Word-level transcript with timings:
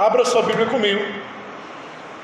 Abra 0.00 0.24
sua 0.24 0.40
Bíblia 0.40 0.64
comigo. 0.64 1.04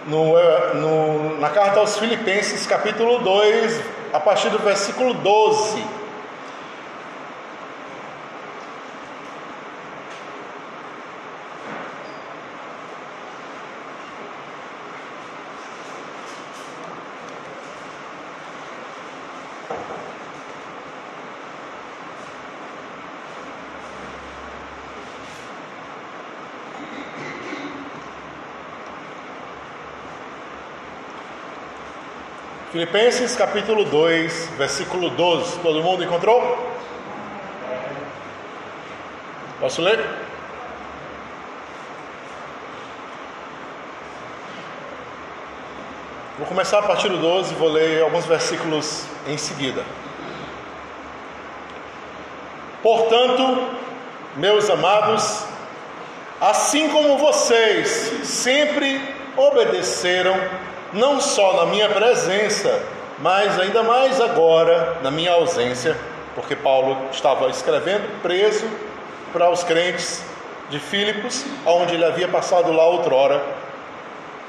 No, 0.06 0.38
eh, 0.38 0.74
no, 0.76 1.38
na 1.38 1.50
carta 1.50 1.78
aos 1.78 1.98
Filipenses, 1.98 2.66
capítulo 2.66 3.18
2, 3.18 3.80
a 4.14 4.18
partir 4.18 4.48
do 4.48 4.58
versículo 4.60 5.12
12. 5.12 5.84
Filipenses 32.76 33.34
capítulo 33.34 33.86
2, 33.86 34.50
versículo 34.58 35.08
12. 35.08 35.60
Todo 35.60 35.82
mundo 35.82 36.04
encontrou? 36.04 36.76
Posso 39.58 39.80
ler? 39.80 39.98
Vou 46.36 46.46
começar 46.46 46.80
a 46.80 46.82
partir 46.82 47.08
do 47.08 47.16
12 47.16 47.54
e 47.54 47.56
vou 47.56 47.70
ler 47.70 48.02
alguns 48.02 48.26
versículos 48.26 49.06
em 49.26 49.38
seguida. 49.38 49.82
Portanto, 52.82 53.70
meus 54.36 54.68
amados, 54.68 55.46
assim 56.38 56.90
como 56.90 57.16
vocês 57.16 57.88
sempre 58.22 59.00
obedeceram 59.34 60.38
não 60.92 61.20
só 61.20 61.54
na 61.54 61.66
minha 61.66 61.88
presença, 61.88 62.82
mas 63.18 63.58
ainda 63.58 63.82
mais 63.82 64.20
agora 64.20 64.98
na 65.02 65.10
minha 65.10 65.32
ausência, 65.32 65.96
porque 66.34 66.54
Paulo 66.54 66.96
estava 67.10 67.48
escrevendo 67.48 68.20
preso 68.22 68.66
para 69.32 69.50
os 69.50 69.64
crentes 69.64 70.22
de 70.68 70.78
Filipos, 70.78 71.44
onde 71.64 71.94
ele 71.94 72.04
havia 72.04 72.28
passado 72.28 72.72
lá 72.72 72.84
outrora 72.84 73.42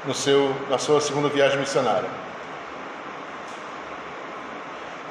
no 0.04 0.14
seu, 0.14 0.54
na 0.68 0.78
sua 0.78 1.00
segunda 1.00 1.28
viagem 1.28 1.58
missionária. 1.58 2.08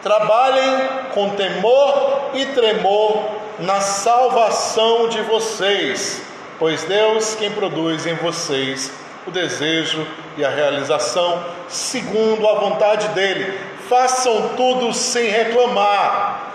Trabalhem 0.03 0.89
com 1.13 1.29
temor 1.31 2.31
e 2.33 2.45
tremor 2.47 3.23
na 3.59 3.81
salvação 3.81 5.09
de 5.09 5.21
vocês, 5.21 6.21
pois 6.59 6.83
Deus 6.83 7.35
quem 7.35 7.51
produz 7.51 8.05
em 8.05 8.15
vocês 8.15 8.91
o 9.27 9.31
desejo 9.31 10.07
e 10.37 10.45
a 10.45 10.49
realização 10.49 11.43
segundo 11.67 12.47
a 12.47 12.55
vontade 12.55 13.09
dele. 13.09 13.59
Façam 13.89 14.55
tudo 14.55 14.93
sem 14.93 15.29
reclamar. 15.29 16.53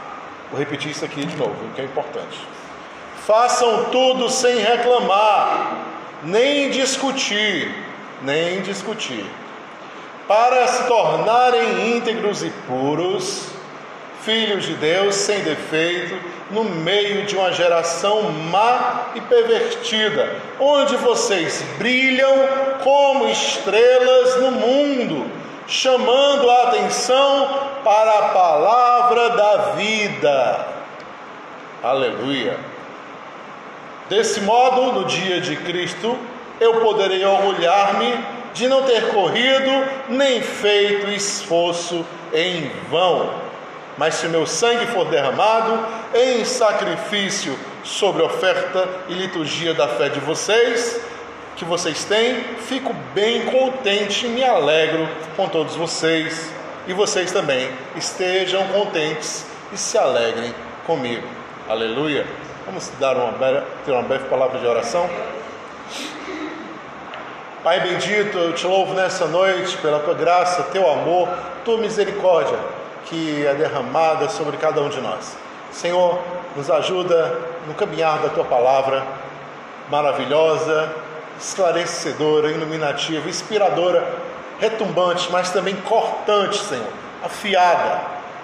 Vou 0.51 0.59
repetir 0.59 0.91
isso 0.91 1.05
aqui 1.05 1.25
de 1.25 1.37
novo, 1.37 1.55
que 1.75 1.83
é 1.83 1.84
importante. 1.84 2.39
Façam 3.27 3.84
tudo 3.84 4.29
sem 4.29 4.59
reclamar, 4.59 5.77
nem 6.23 6.70
discutir, 6.70 7.73
nem 8.23 8.62
discutir, 8.62 9.25
para 10.27 10.67
se 10.67 10.89
tornarem 10.89 11.97
íntegros 11.97 12.42
e 12.42 12.51
puros, 12.67 13.47
filhos 14.25 14.65
de 14.65 14.75
Deus 14.75 15.15
sem 15.15 15.41
defeito, 15.41 16.17
no 16.51 16.65
meio 16.65 17.25
de 17.25 17.37
uma 17.37 17.53
geração 17.53 18.31
má 18.31 19.11
e 19.14 19.20
pervertida, 19.20 20.37
onde 20.61 20.97
vocês 20.97 21.62
brilham 21.79 22.33
como 22.83 23.29
estrelas 23.29 24.41
no 24.41 24.51
mundo, 24.53 25.31
chamando 25.67 26.51
a 26.51 26.62
atenção 26.69 27.48
para 27.83 28.19
a 28.19 28.29
palavra 28.29 29.30
da 29.30 29.57
vida. 29.77 30.67
Aleluia. 31.83 32.57
Desse 34.08 34.41
modo, 34.42 34.92
no 34.92 35.05
dia 35.07 35.41
de 35.41 35.57
Cristo, 35.57 36.18
eu 36.61 36.80
poderei 36.80 37.24
orgulhar-me 37.24 38.13
de 38.52 38.68
não 38.68 38.83
ter 38.83 39.08
corrido 39.08 39.70
nem 40.11 40.42
feito 40.42 41.08
esforço 41.08 42.05
em 42.33 42.70
vão 42.91 43.52
mas 43.97 44.14
se 44.14 44.27
meu 44.27 44.47
sangue 44.47 44.86
for 44.86 45.05
derramado 45.07 45.86
em 46.14 46.45
sacrifício 46.45 47.58
sobre 47.85 48.23
oferta 48.23 48.89
e 49.08 49.14
liturgia 49.14 49.75
da 49.75 49.89
fé 49.89 50.08
de 50.08 50.20
vocês, 50.20 51.01
que 51.57 51.64
vocês 51.64 52.05
têm, 52.05 52.42
fico 52.67 52.95
bem 53.14 53.45
contente 53.47 54.27
e 54.27 54.29
me 54.29 54.42
alegro 54.42 55.08
com 55.36 55.48
todos 55.48 55.77
vocês. 55.77 56.51
E 56.86 56.92
vocês 56.92 57.30
também 57.30 57.69
estejam 57.95 58.67
contentes 58.69 59.47
e 59.73 59.77
se 59.77 59.97
alegrem 59.97 60.53
comigo. 60.86 61.27
Aleluia. 61.69 62.27
Vamos 62.67 62.91
dar 62.98 63.17
uma 63.17 63.33
ter 63.85 63.92
uma 63.92 64.03
breve 64.03 64.24
palavra 64.24 64.59
de 64.59 64.67
oração. 64.67 65.09
Pai 67.63 67.79
bendito, 67.79 68.36
eu 68.36 68.53
te 68.53 68.67
louvo 68.67 68.95
nessa 68.95 69.27
noite 69.27 69.77
pela 69.77 70.01
tua 70.01 70.14
graça, 70.14 70.64
teu 70.64 70.91
amor, 70.91 71.29
tua 71.64 71.79
misericórdia 71.79 72.59
que 73.12 73.45
é 73.45 73.52
derramada 73.52 74.30
sobre 74.30 74.56
cada 74.56 74.80
um 74.80 74.89
de 74.89 74.98
nós. 75.02 75.36
Senhor, 75.70 76.18
nos 76.56 76.70
ajuda 76.70 77.39
no 77.68 77.74
caminhar 77.74 78.18
da 78.20 78.30
tua 78.30 78.45
palavra 78.45 79.05
maravilhosa, 79.90 80.90
esclarecedora, 81.39 82.50
iluminativa, 82.50 83.28
inspiradora, 83.28 84.02
retumbante, 84.58 85.30
mas 85.30 85.50
também 85.50 85.77
cortante, 85.77 86.56
Senhor, 86.56 86.89
afiada, 87.23 88.00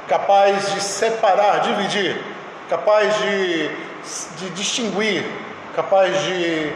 capaz 0.06 0.74
de 0.74 0.82
separar, 0.82 1.60
dividir, 1.60 2.22
capaz 2.68 3.16
de, 3.18 3.68
de 4.36 4.50
distinguir, 4.50 5.24
capaz 5.74 6.24
de 6.24 6.72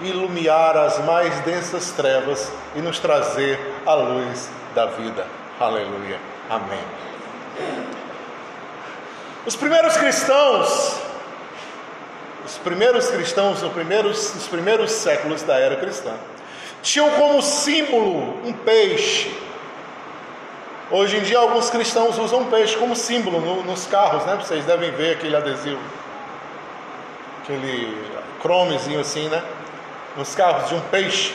iluminar 0.00 0.76
as 0.76 1.04
mais 1.04 1.34
densas 1.40 1.90
trevas 1.90 2.52
e 2.76 2.80
nos 2.80 3.00
trazer 3.00 3.58
a 3.84 3.94
luz 3.94 4.48
da 4.76 4.86
vida. 4.86 5.26
Aleluia. 5.58 6.18
Amém. 6.48 7.11
Os 9.44 9.56
primeiros 9.56 9.96
cristãos, 9.96 10.96
os 12.46 12.58
primeiros 12.58 13.08
cristãos 13.08 13.60
nos 13.60 13.72
primeiros, 13.72 14.34
nos 14.34 14.46
primeiros 14.46 14.92
séculos 14.92 15.42
da 15.42 15.58
era 15.58 15.76
cristã, 15.76 16.12
tinham 16.82 17.10
como 17.10 17.42
símbolo 17.42 18.40
um 18.46 18.52
peixe. 18.52 19.34
Hoje 20.90 21.16
em 21.16 21.22
dia, 21.22 21.38
alguns 21.38 21.70
cristãos 21.70 22.18
usam 22.18 22.44
peixe 22.44 22.76
como 22.76 22.94
símbolo 22.94 23.40
no, 23.40 23.62
nos 23.62 23.86
carros, 23.86 24.24
né? 24.26 24.36
Vocês 24.36 24.64
devem 24.64 24.90
ver 24.90 25.16
aquele 25.16 25.34
adesivo, 25.34 25.80
aquele 27.42 27.96
cromezinho 28.40 29.00
assim, 29.00 29.28
né? 29.28 29.42
Nos 30.16 30.34
carros 30.34 30.68
de 30.68 30.74
um 30.74 30.80
peixe. 30.82 31.32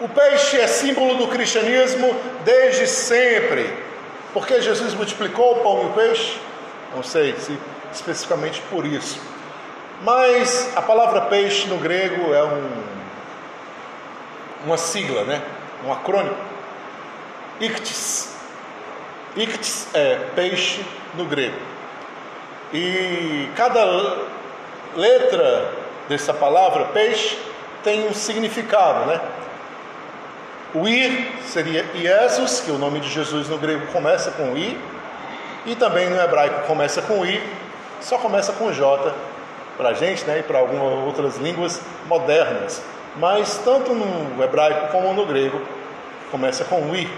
O 0.00 0.08
peixe 0.08 0.58
é 0.58 0.66
símbolo 0.66 1.16
do 1.16 1.28
cristianismo 1.28 2.14
desde 2.44 2.86
sempre. 2.86 3.70
Porque 4.32 4.62
Jesus 4.62 4.94
multiplicou 4.94 5.58
o 5.58 5.60
pão 5.60 5.82
e 5.82 5.86
o 5.86 5.92
peixe? 5.92 6.38
Não 6.94 7.02
sei 7.02 7.34
se 7.38 7.58
especificamente 7.92 8.62
por 8.70 8.86
isso. 8.86 9.20
Mas 10.02 10.74
a 10.74 10.80
palavra 10.80 11.22
peixe 11.22 11.68
no 11.68 11.76
grego 11.76 12.32
é 12.32 12.42
um, 12.42 12.82
uma 14.64 14.78
sigla, 14.78 15.24
né? 15.24 15.42
um 15.84 15.92
acrônimo. 15.92 16.36
Ictis. 17.60 18.34
Ictis 19.36 19.88
é 19.94 20.16
peixe 20.34 20.84
no 21.14 21.24
grego. 21.26 21.56
E 22.72 23.48
cada 23.56 23.84
letra 24.96 25.72
dessa 26.08 26.32
palavra 26.32 26.86
peixe 26.86 27.38
tem 27.82 28.06
um 28.08 28.14
significado, 28.14 29.06
né? 29.06 29.20
O 30.74 30.86
ir 30.86 31.32
seria 31.46 31.84
Iesus, 31.94 32.60
que 32.60 32.70
o 32.70 32.78
nome 32.78 33.00
de 33.00 33.08
Jesus 33.08 33.48
no 33.48 33.58
grego 33.58 33.88
começa 33.88 34.30
com 34.30 34.56
I, 34.56 34.78
e 35.66 35.74
também 35.74 36.08
no 36.08 36.20
hebraico 36.20 36.66
começa 36.66 37.02
com 37.02 37.26
I, 37.26 37.42
só 38.00 38.18
começa 38.18 38.52
com 38.52 38.72
J 38.72 39.12
para 39.76 39.90
a 39.90 39.94
gente 39.94 40.24
né, 40.24 40.38
e 40.38 40.42
para 40.42 40.58
algumas 40.58 41.04
outras 41.04 41.36
línguas 41.38 41.80
modernas. 42.06 42.82
Mas 43.16 43.60
tanto 43.64 43.92
no 43.92 44.42
hebraico 44.42 44.92
como 44.92 45.12
no 45.12 45.26
grego 45.26 45.60
começa 46.30 46.64
com 46.64 46.94
I. 46.94 47.10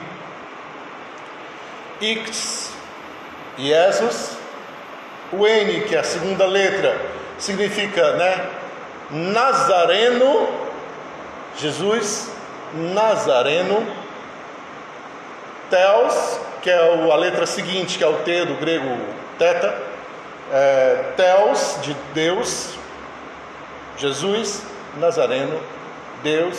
Ix, 2.00 2.72
Jesus, 3.58 4.36
o 5.30 5.46
N, 5.46 5.82
que 5.82 5.94
é 5.94 5.98
a 5.98 6.04
segunda 6.04 6.46
letra, 6.46 6.98
significa 7.38 8.12
né, 8.12 8.46
Nazareno, 9.10 10.48
Jesus, 11.58 12.30
Nazareno, 12.74 13.86
Theos, 15.70 16.40
que 16.62 16.70
é 16.70 17.10
a 17.10 17.16
letra 17.16 17.46
seguinte, 17.46 17.98
que 17.98 18.04
é 18.04 18.06
o 18.06 18.18
T 18.18 18.44
do 18.44 18.54
grego 18.54 18.98
teta, 19.38 19.74
é, 20.52 21.12
Theos, 21.16 21.78
de 21.82 21.94
Deus, 22.14 22.74
Jesus, 23.96 24.62
Nazareno, 24.98 25.60
Deus, 26.22 26.58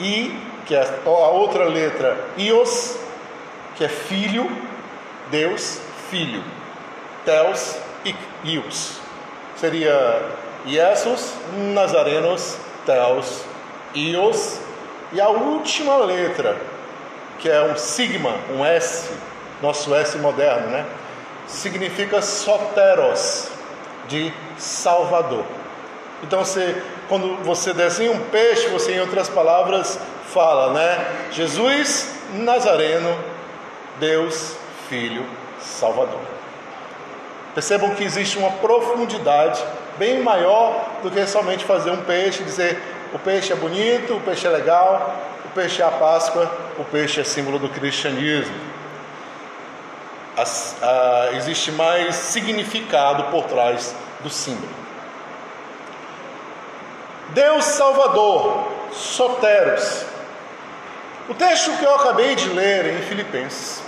I, 0.00 0.36
que 0.66 0.74
é 0.74 1.00
a 1.04 1.08
outra 1.08 1.64
letra, 1.64 2.16
Ios, 2.36 2.96
que 3.76 3.84
é 3.84 3.88
filho, 3.88 4.50
Deus, 5.30 5.80
filho, 6.10 6.42
Teos 7.24 7.76
e 8.04 8.14
Ios. 8.44 8.98
Seria 9.56 10.22
Jesus, 10.66 11.34
Nazarenos, 11.74 12.56
Teos, 12.86 13.44
Ios, 13.94 14.58
e 15.12 15.20
a 15.20 15.28
última 15.28 15.96
letra, 15.98 16.56
que 17.38 17.48
é 17.48 17.62
um 17.62 17.76
sigma, 17.76 18.34
um 18.54 18.64
S, 18.64 19.10
nosso 19.60 19.94
S 19.94 20.16
moderno, 20.18 20.68
né? 20.68 20.86
Significa 21.46 22.22
soteros, 22.22 23.50
de 24.10 24.32
Salvador. 24.58 25.44
Então, 26.22 26.44
você, 26.44 26.82
quando 27.08 27.36
você 27.44 27.72
desenha 27.72 28.10
um 28.10 28.18
peixe, 28.26 28.66
você, 28.66 28.92
em 28.92 29.00
outras 29.00 29.28
palavras, 29.28 29.98
fala, 30.26 30.74
né? 30.74 31.06
Jesus 31.30 32.12
Nazareno, 32.34 33.16
Deus, 33.98 34.56
Filho, 34.88 35.24
Salvador. 35.60 36.20
Percebam 37.54 37.94
que 37.94 38.04
existe 38.04 38.36
uma 38.36 38.50
profundidade 38.50 39.62
bem 39.98 40.22
maior 40.22 40.88
do 41.02 41.10
que 41.10 41.26
somente 41.26 41.64
fazer 41.64 41.90
um 41.90 42.02
peixe 42.02 42.42
e 42.42 42.44
dizer 42.44 42.80
o 43.12 43.18
peixe 43.18 43.52
é 43.52 43.56
bonito, 43.56 44.14
o 44.14 44.20
peixe 44.20 44.46
é 44.46 44.50
legal, 44.50 45.16
o 45.44 45.48
peixe 45.48 45.82
é 45.82 45.84
a 45.84 45.90
Páscoa, 45.90 46.50
o 46.78 46.84
peixe 46.84 47.20
é 47.20 47.24
símbolo 47.24 47.58
do 47.58 47.68
cristianismo. 47.68 48.54
As, 50.36 50.76
a, 50.80 51.30
existe 51.34 51.72
mais 51.72 52.14
significado 52.14 53.24
por 53.24 53.44
trás 53.44 53.94
do 54.20 54.30
símbolo. 54.30 54.72
Deus 57.30 57.64
Salvador, 57.64 58.68
Soteros. 58.92 60.04
O 61.28 61.34
texto 61.34 61.76
que 61.78 61.84
eu 61.84 61.94
acabei 61.94 62.34
de 62.34 62.48
ler 62.48 62.86
em 62.86 63.02
Filipenses, 63.02 63.82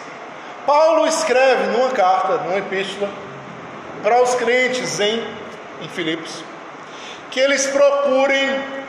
Paulo 0.66 1.06
escreve 1.06 1.76
numa 1.76 1.90
carta, 1.90 2.38
numa 2.38 2.58
epístola, 2.58 3.10
para 4.02 4.22
os 4.22 4.34
crentes 4.34 5.00
em, 5.00 5.24
em 5.80 5.88
Filipos, 5.88 6.42
que 7.30 7.40
eles 7.40 7.66
procurem 7.66 8.81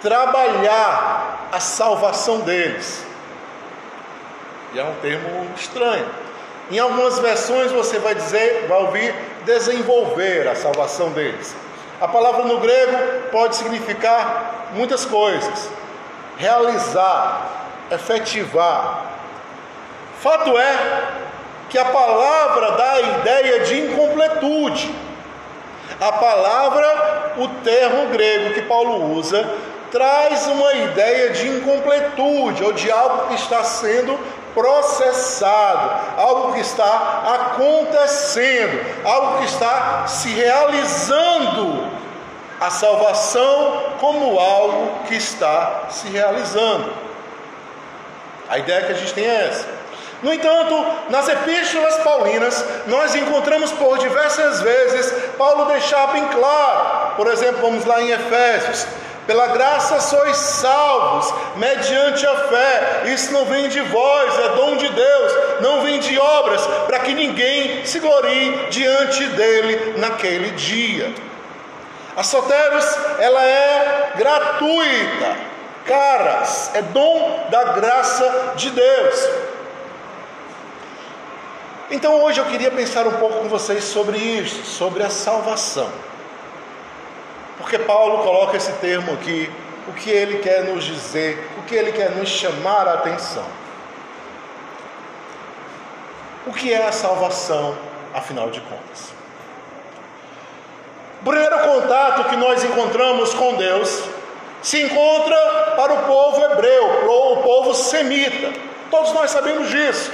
trabalhar 0.00 1.48
a 1.52 1.60
salvação 1.60 2.40
deles. 2.40 3.04
E 4.74 4.78
é 4.78 4.84
um 4.84 4.94
termo 4.96 5.46
estranho. 5.56 6.06
Em 6.70 6.78
algumas 6.78 7.18
versões 7.18 7.72
você 7.72 7.98
vai 7.98 8.14
dizer, 8.14 8.66
vai 8.68 8.78
ouvir 8.78 9.14
desenvolver 9.44 10.46
a 10.46 10.54
salvação 10.54 11.10
deles. 11.10 11.54
A 12.00 12.06
palavra 12.06 12.44
no 12.44 12.58
grego 12.58 12.96
pode 13.32 13.56
significar 13.56 14.68
muitas 14.74 15.04
coisas: 15.04 15.68
realizar, 16.36 17.66
efetivar. 17.90 19.06
Fato 20.20 20.58
é 20.58 21.08
que 21.70 21.78
a 21.78 21.84
palavra 21.86 22.72
dá 22.72 22.92
a 22.92 23.00
ideia 23.00 23.60
de 23.60 23.80
incompletude. 23.80 24.94
A 26.00 26.12
palavra, 26.12 27.34
o 27.38 27.48
termo 27.64 28.08
grego 28.10 28.54
que 28.54 28.62
Paulo 28.62 29.14
usa, 29.16 29.48
traz 29.90 30.46
uma 30.46 30.72
ideia 30.74 31.30
de 31.30 31.48
incompletude 31.48 32.62
ou 32.64 32.72
de 32.72 32.90
algo 32.90 33.28
que 33.28 33.34
está 33.34 33.62
sendo 33.64 34.18
processado, 34.54 36.20
algo 36.20 36.52
que 36.54 36.60
está 36.60 37.22
acontecendo, 37.34 38.84
algo 39.04 39.38
que 39.38 39.44
está 39.44 40.06
se 40.06 40.30
realizando. 40.30 41.98
A 42.60 42.70
salvação 42.70 43.84
como 44.00 44.36
algo 44.36 45.04
que 45.06 45.14
está 45.14 45.84
se 45.90 46.08
realizando. 46.08 46.92
A 48.48 48.58
ideia 48.58 48.84
que 48.84 48.92
a 48.92 48.96
gente 48.96 49.14
tem 49.14 49.24
é 49.24 49.46
essa. 49.46 49.78
No 50.22 50.32
entanto, 50.32 50.84
nas 51.10 51.28
epístolas 51.28 51.98
paulinas, 51.98 52.64
nós 52.86 53.14
encontramos 53.14 53.70
por 53.70 53.98
diversas 53.98 54.60
vezes 54.60 55.12
Paulo 55.36 55.66
deixar 55.66 56.08
bem 56.08 56.26
claro. 56.26 57.14
Por 57.14 57.28
exemplo, 57.28 57.60
vamos 57.62 57.84
lá 57.84 58.02
em 58.02 58.10
Efésios, 58.10 58.86
pela 59.28 59.48
graça 59.48 60.00
sois 60.00 60.38
salvos, 60.38 61.34
mediante 61.56 62.26
a 62.26 62.34
fé. 62.48 63.02
Isso 63.12 63.30
não 63.30 63.44
vem 63.44 63.68
de 63.68 63.78
vós, 63.82 64.38
é 64.38 64.48
dom 64.56 64.76
de 64.76 64.88
Deus, 64.88 65.32
não 65.60 65.82
vem 65.82 66.00
de 66.00 66.18
obras, 66.18 66.66
para 66.86 67.00
que 67.00 67.12
ninguém 67.12 67.84
se 67.84 68.00
glorie 68.00 68.68
diante 68.70 69.26
dele 69.26 69.98
naquele 69.98 70.52
dia. 70.52 71.12
A 72.16 72.22
Soteros, 72.22 72.86
ela 73.18 73.44
é 73.44 74.12
gratuita, 74.16 75.36
caras, 75.84 76.70
é 76.72 76.80
dom 76.80 77.48
da 77.50 77.64
graça 77.74 78.54
de 78.56 78.70
Deus. 78.70 79.28
Então 81.90 82.22
hoje 82.22 82.40
eu 82.40 82.46
queria 82.46 82.70
pensar 82.70 83.06
um 83.06 83.12
pouco 83.18 83.40
com 83.40 83.48
vocês 83.48 83.84
sobre 83.84 84.16
isso, 84.16 84.64
sobre 84.64 85.02
a 85.02 85.10
salvação. 85.10 85.92
Porque 87.58 87.78
Paulo 87.78 88.22
coloca 88.22 88.56
esse 88.56 88.72
termo 88.74 89.12
aqui, 89.12 89.50
o 89.88 89.92
que 89.92 90.10
ele 90.10 90.38
quer 90.38 90.64
nos 90.64 90.84
dizer, 90.84 91.50
o 91.58 91.62
que 91.62 91.74
ele 91.74 91.92
quer 91.92 92.10
nos 92.10 92.28
chamar 92.28 92.86
a 92.86 92.94
atenção. 92.94 93.44
O 96.46 96.52
que 96.52 96.72
é 96.72 96.86
a 96.86 96.92
salvação, 96.92 97.76
afinal 98.14 98.50
de 98.50 98.60
contas? 98.60 99.12
O 101.20 101.24
primeiro 101.24 101.58
contato 101.58 102.28
que 102.28 102.36
nós 102.36 102.62
encontramos 102.62 103.34
com 103.34 103.56
Deus 103.56 104.04
se 104.62 104.82
encontra 104.82 105.36
para 105.76 105.92
o 105.92 106.06
povo 106.06 106.44
hebreu, 106.44 107.08
o 107.08 107.36
povo 107.42 107.74
semita. 107.74 108.52
Todos 108.90 109.12
nós 109.12 109.30
sabemos 109.30 109.68
disso. 109.68 110.12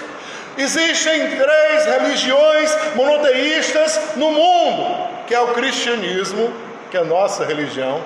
Existem 0.56 1.36
três 1.36 1.86
religiões 1.86 2.76
monoteístas 2.94 4.16
no 4.16 4.30
mundo, 4.30 5.08
que 5.26 5.34
é 5.34 5.40
o 5.40 5.48
cristianismo, 5.48 6.52
que 6.94 6.98
é 6.98 7.00
a 7.00 7.04
nossa 7.04 7.44
religião, 7.44 8.00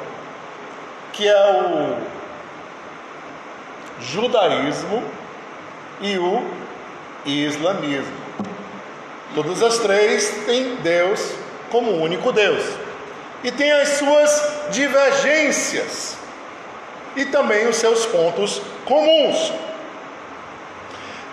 que 1.13 1.29
é 1.29 1.53
o 1.53 1.95
judaísmo 4.01 5.05
e 6.01 6.17
o 6.17 6.43
islamismo. 7.27 8.17
Todas 9.35 9.63
as 9.63 9.77
três 9.81 10.31
têm 10.47 10.77
Deus 10.77 11.35
como 11.71 12.03
único 12.03 12.33
Deus 12.33 12.65
e 13.45 13.53
têm 13.53 13.71
as 13.73 13.89
suas 13.91 14.53
divergências 14.71 16.17
e 17.15 17.27
também 17.27 17.69
os 17.69 17.77
seus 17.77 18.07
pontos 18.07 18.63
comuns. 18.87 19.53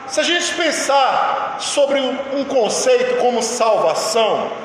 Se 0.07 0.19
a 0.19 0.23
gente 0.23 0.53
pensar 0.55 1.55
sobre 1.61 2.01
um 2.01 2.43
conceito 2.43 3.15
como 3.21 3.41
salvação, 3.41 4.64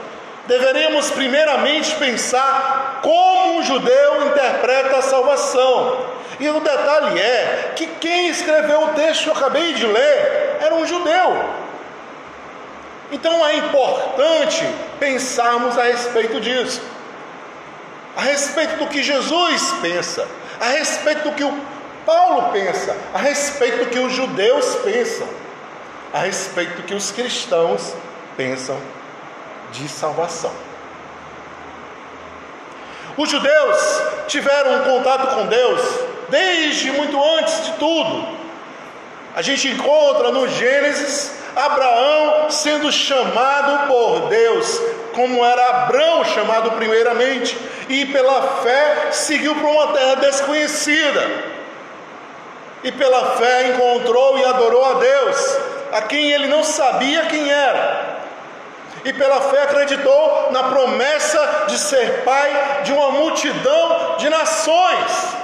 deveríamos 0.50 1.12
primeiramente 1.12 1.95
pensar 1.95 2.99
como 3.04 3.59
um 3.59 3.62
judeu 3.62 4.26
interpreta 4.26 4.97
a 4.97 5.02
salvação. 5.02 6.07
E 6.40 6.49
o 6.49 6.59
detalhe 6.59 7.21
é 7.21 7.73
que 7.76 7.87
quem 7.87 8.26
escreveu 8.28 8.87
o 8.87 8.88
texto 8.88 9.23
que 9.23 9.28
eu 9.28 9.35
acabei 9.35 9.75
de 9.75 9.87
ler 9.87 10.57
era 10.61 10.75
um 10.75 10.85
judeu. 10.85 11.45
Então 13.12 13.47
é 13.47 13.59
importante 13.59 14.69
pensarmos 14.99 15.78
a 15.78 15.85
respeito 15.85 16.40
disso, 16.40 16.83
a 18.16 18.23
respeito 18.23 18.76
do 18.76 18.88
que 18.88 19.04
Jesus 19.04 19.73
pensa, 19.80 20.26
a 20.61 20.66
respeito 20.66 21.28
do 21.28 21.33
que 21.33 21.45
o 21.45 21.61
Paulo 22.04 22.50
pensa, 22.50 22.97
a 23.14 23.19
respeito 23.19 23.85
do 23.85 23.87
que 23.90 24.00
os 24.00 24.12
judeus 24.12 24.75
pensam, 24.83 25.28
a 26.12 26.19
respeito 26.19 26.75
do 26.75 26.83
que 26.83 26.95
os 26.95 27.12
cristãos 27.12 27.95
pensam 28.37 28.76
de 29.73 29.89
salvação. 29.89 30.53
Os 33.17 33.29
judeus 33.29 34.03
tiveram 34.29 34.77
um 34.77 34.85
contato 34.85 35.35
com 35.35 35.47
Deus 35.47 35.81
desde 36.29 36.91
muito 36.93 37.23
antes 37.39 37.67
de 37.67 37.73
tudo. 37.73 38.29
A 39.35 39.43
gente 39.43 39.69
encontra 39.69 40.31
no 40.31 40.49
Gênesis 40.49 41.35
Abraão 41.55 42.50
sendo 42.50 42.91
chamado 42.91 43.89
por 43.89 44.29
Deus, 44.29 44.81
como 45.12 45.45
era 45.45 45.83
Abraão 45.83 46.25
chamado 46.25 46.71
primeiramente, 46.73 47.59
e 47.89 48.07
pela 48.07 48.62
fé 48.62 49.09
seguiu 49.11 49.55
para 49.55 49.69
uma 49.69 49.93
terra 49.93 50.15
desconhecida. 50.17 51.50
E 52.83 52.93
pela 52.93 53.37
fé 53.37 53.69
encontrou 53.69 54.39
e 54.39 54.45
adorou 54.45 54.85
a 54.85 54.95
Deus, 54.95 55.57
a 55.93 56.03
quem 56.03 56.31
ele 56.31 56.47
não 56.47 56.65
sabia 56.65 57.27
quem 57.27 57.50
era 57.50 58.10
e 59.04 59.12
pela 59.12 59.40
fé 59.40 59.62
acreditou 59.62 60.49
na 60.52 60.64
promessa 60.64 61.64
de 61.68 61.78
ser 61.78 62.23
pai 62.25 62.80
de 62.85 62.92
uma 62.92 63.12
multidão 63.12 64.16
de 64.18 64.28
nações. 64.28 65.40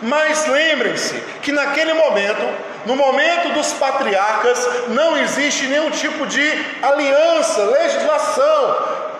Mas 0.00 0.46
lembrem-se 0.46 1.14
que 1.42 1.50
naquele 1.52 1.92
momento, 1.92 2.42
no 2.86 2.94
momento 2.96 3.52
dos 3.52 3.72
patriarcas, 3.72 4.88
não 4.88 5.16
existe 5.16 5.66
nenhum 5.66 5.90
tipo 5.90 6.26
de 6.26 6.66
aliança, 6.82 7.62
legislação, 7.62 8.76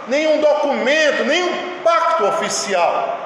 nenhum 0.07 0.41
documento, 0.41 1.25
nenhum 1.25 1.81
pacto 1.83 2.25
oficial. 2.27 3.19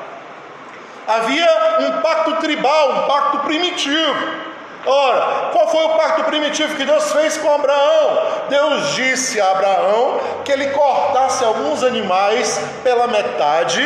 Havia 1.06 1.78
um 1.80 2.00
pacto 2.00 2.36
tribal, 2.36 2.92
um 2.92 3.06
pacto 3.06 3.38
primitivo. 3.40 4.51
Ora, 4.84 5.50
qual 5.52 5.68
foi 5.68 5.84
o 5.84 5.90
pacto 5.90 6.24
primitivo 6.24 6.74
que 6.74 6.84
Deus 6.84 7.12
fez 7.12 7.36
com 7.36 7.52
Abraão? 7.52 8.26
Deus 8.48 8.94
disse 8.94 9.40
a 9.40 9.50
Abraão 9.52 10.20
que 10.44 10.50
ele 10.50 10.70
cortasse 10.70 11.44
alguns 11.44 11.84
animais 11.84 12.60
pela 12.82 13.06
metade, 13.06 13.80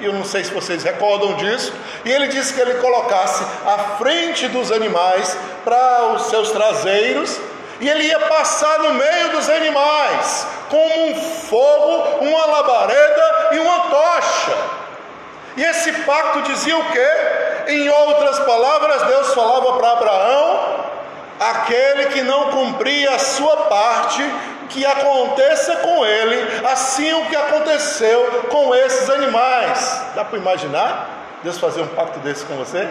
eu 0.00 0.12
não 0.12 0.24
sei 0.24 0.42
se 0.42 0.52
vocês 0.52 0.82
recordam 0.82 1.34
disso, 1.34 1.72
e 2.04 2.10
ele 2.10 2.26
disse 2.26 2.52
que 2.52 2.60
ele 2.60 2.74
colocasse 2.74 3.44
à 3.64 3.96
frente 3.98 4.48
dos 4.48 4.72
animais 4.72 5.36
para 5.64 6.14
os 6.14 6.22
seus 6.22 6.50
traseiros, 6.50 7.38
e 7.80 7.88
ele 7.88 8.04
ia 8.04 8.18
passar 8.20 8.80
no 8.80 8.94
meio 8.94 9.30
dos 9.30 9.48
animais, 9.48 10.46
como 10.68 11.06
um 11.06 11.14
fogo, 11.14 12.24
uma 12.24 12.46
labareda 12.46 13.48
e 13.52 13.58
uma 13.60 13.78
tocha. 13.80 14.56
E 15.56 15.62
esse 15.62 15.92
pacto 16.04 16.42
dizia 16.42 16.76
o 16.76 16.90
quê? 16.90 17.51
Em 17.68 17.88
outras 17.88 18.38
palavras, 18.40 19.02
Deus 19.02 19.34
falava 19.34 19.72
para 19.78 19.92
Abraão: 19.92 20.84
aquele 21.38 22.06
que 22.06 22.22
não 22.22 22.50
cumpria 22.50 23.14
a 23.14 23.18
sua 23.18 23.56
parte, 23.64 24.22
que 24.68 24.84
aconteça 24.84 25.76
com 25.76 26.04
ele, 26.04 26.66
assim 26.66 27.12
o 27.12 27.26
que 27.26 27.36
aconteceu 27.36 28.44
com 28.50 28.74
esses 28.74 29.10
animais. 29.10 30.06
Dá 30.14 30.24
para 30.24 30.38
imaginar 30.38 31.08
Deus 31.42 31.58
fazer 31.58 31.82
um 31.82 31.88
pacto 31.88 32.18
desse 32.20 32.44
com 32.46 32.56
você? 32.56 32.88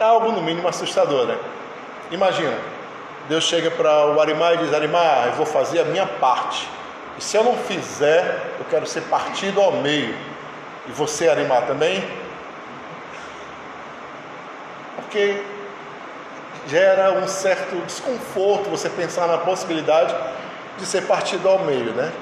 É 0.00 0.04
algo 0.04 0.32
no 0.32 0.40
mínimo 0.40 0.68
assustador, 0.68 1.26
né? 1.26 1.36
Imagina, 2.10 2.56
Deus 3.28 3.44
chega 3.44 3.70
para 3.70 4.06
o 4.06 4.20
Arimar 4.20 4.54
e 4.54 4.56
diz: 4.58 4.72
Arimar, 4.72 5.26
eu 5.26 5.32
vou 5.32 5.46
fazer 5.46 5.80
a 5.80 5.84
minha 5.84 6.06
parte. 6.06 6.68
E 7.18 7.22
se 7.22 7.36
eu 7.36 7.42
não 7.42 7.56
fizer, 7.56 8.40
eu 8.58 8.64
quero 8.70 8.86
ser 8.86 9.02
partido 9.02 9.60
ao 9.60 9.72
meio. 9.72 10.14
E 10.86 10.92
você, 10.92 11.28
Arimar, 11.28 11.62
também? 11.66 12.02
Porque 14.98 15.42
gera 16.68 17.12
um 17.12 17.26
certo 17.26 17.76
desconforto 17.86 18.68
você 18.68 18.88
pensar 18.90 19.26
na 19.26 19.38
possibilidade 19.38 20.14
de 20.76 20.86
ser 20.86 21.06
partido 21.06 21.48
ao 21.48 21.60
meio, 21.60 21.92
né? 21.92 22.12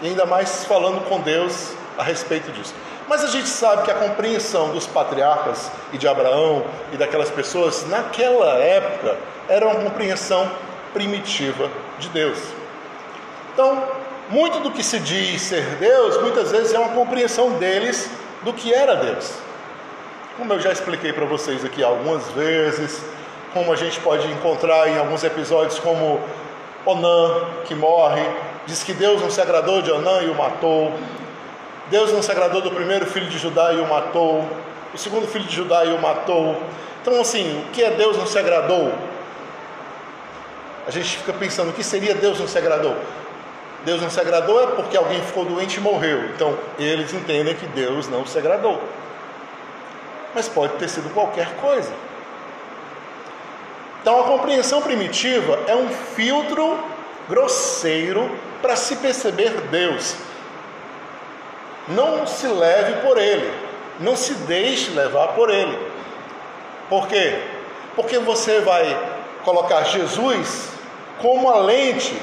E 0.00 0.08
ainda 0.08 0.24
mais 0.24 0.64
falando 0.64 1.08
com 1.08 1.20
Deus 1.20 1.72
a 1.98 2.02
respeito 2.02 2.50
disso. 2.52 2.74
Mas 3.08 3.22
a 3.22 3.28
gente 3.28 3.48
sabe 3.48 3.82
que 3.82 3.90
a 3.90 3.94
compreensão 3.94 4.70
dos 4.70 4.86
patriarcas 4.86 5.70
e 5.92 5.98
de 5.98 6.08
Abraão 6.08 6.64
e 6.92 6.96
daquelas 6.96 7.30
pessoas 7.30 7.86
naquela 7.88 8.54
época 8.54 9.16
era 9.48 9.66
uma 9.66 9.76
compreensão 9.76 10.50
primitiva 10.92 11.68
de 11.98 12.08
Deus. 12.08 12.38
Então, 13.52 13.82
muito 14.30 14.60
do 14.60 14.70
que 14.70 14.82
se 14.82 14.98
diz 14.98 15.42
ser 15.42 15.64
Deus, 15.76 16.20
muitas 16.22 16.50
vezes 16.50 16.72
é 16.72 16.78
uma 16.78 16.90
compreensão 16.90 17.52
deles 17.52 18.08
do 18.42 18.52
que 18.52 18.72
era 18.72 18.96
Deus. 18.96 19.43
Como 20.36 20.52
eu 20.52 20.58
já 20.58 20.72
expliquei 20.72 21.12
para 21.12 21.24
vocês 21.24 21.64
aqui 21.64 21.80
algumas 21.80 22.28
vezes, 22.32 23.00
como 23.52 23.72
a 23.72 23.76
gente 23.76 24.00
pode 24.00 24.26
encontrar 24.32 24.88
em 24.88 24.98
alguns 24.98 25.22
episódios, 25.22 25.78
como 25.78 26.20
Onã, 26.84 27.44
que 27.64 27.72
morre, 27.72 28.22
diz 28.66 28.82
que 28.82 28.92
Deus 28.92 29.22
não 29.22 29.30
se 29.30 29.40
agradou 29.40 29.80
de 29.80 29.92
Onã 29.92 30.22
e 30.22 30.28
o 30.28 30.34
matou. 30.34 30.92
Deus 31.88 32.12
não 32.12 32.20
se 32.20 32.32
agradou 32.32 32.60
do 32.60 32.72
primeiro 32.72 33.06
filho 33.06 33.28
de 33.28 33.38
Judá 33.38 33.72
e 33.74 33.76
o 33.80 33.86
matou. 33.86 34.44
O 34.92 34.98
segundo 34.98 35.28
filho 35.28 35.44
de 35.44 35.54
Judá 35.54 35.84
e 35.84 35.92
o 35.92 36.00
matou. 36.00 36.60
Então, 37.00 37.20
assim, 37.20 37.64
o 37.68 37.70
que 37.70 37.84
é 37.84 37.90
Deus 37.90 38.16
não 38.16 38.26
se 38.26 38.36
agradou? 38.36 38.92
A 40.84 40.90
gente 40.90 41.18
fica 41.18 41.32
pensando, 41.32 41.70
o 41.70 41.72
que 41.72 41.84
seria 41.84 42.12
Deus 42.12 42.40
não 42.40 42.48
se 42.48 42.58
agradou? 42.58 42.96
Deus 43.84 44.02
não 44.02 44.10
se 44.10 44.18
agradou 44.18 44.60
é 44.60 44.66
porque 44.66 44.96
alguém 44.96 45.22
ficou 45.22 45.44
doente 45.44 45.76
e 45.76 45.80
morreu. 45.80 46.24
Então, 46.34 46.58
eles 46.76 47.14
entendem 47.14 47.54
que 47.54 47.66
Deus 47.68 48.08
não 48.08 48.26
se 48.26 48.36
agradou. 48.36 48.82
Mas 50.34 50.48
pode 50.48 50.74
ter 50.74 50.88
sido 50.88 51.12
qualquer 51.14 51.54
coisa. 51.56 51.92
Então, 54.00 54.20
a 54.20 54.24
compreensão 54.24 54.82
primitiva 54.82 55.60
é 55.66 55.74
um 55.74 55.88
filtro 55.88 56.78
grosseiro 57.28 58.30
para 58.60 58.76
se 58.76 58.96
perceber 58.96 59.50
Deus. 59.70 60.14
Não 61.88 62.26
se 62.26 62.46
leve 62.46 63.06
por 63.06 63.18
ele, 63.18 63.52
não 64.00 64.16
se 64.16 64.34
deixe 64.34 64.90
levar 64.90 65.28
por 65.28 65.50
ele. 65.50 65.78
Por 66.88 67.06
quê? 67.06 67.38
Porque 67.96 68.18
você 68.18 68.60
vai 68.60 68.96
colocar 69.44 69.84
Jesus 69.84 70.68
como 71.18 71.48
a 71.48 71.58
lente 71.58 72.14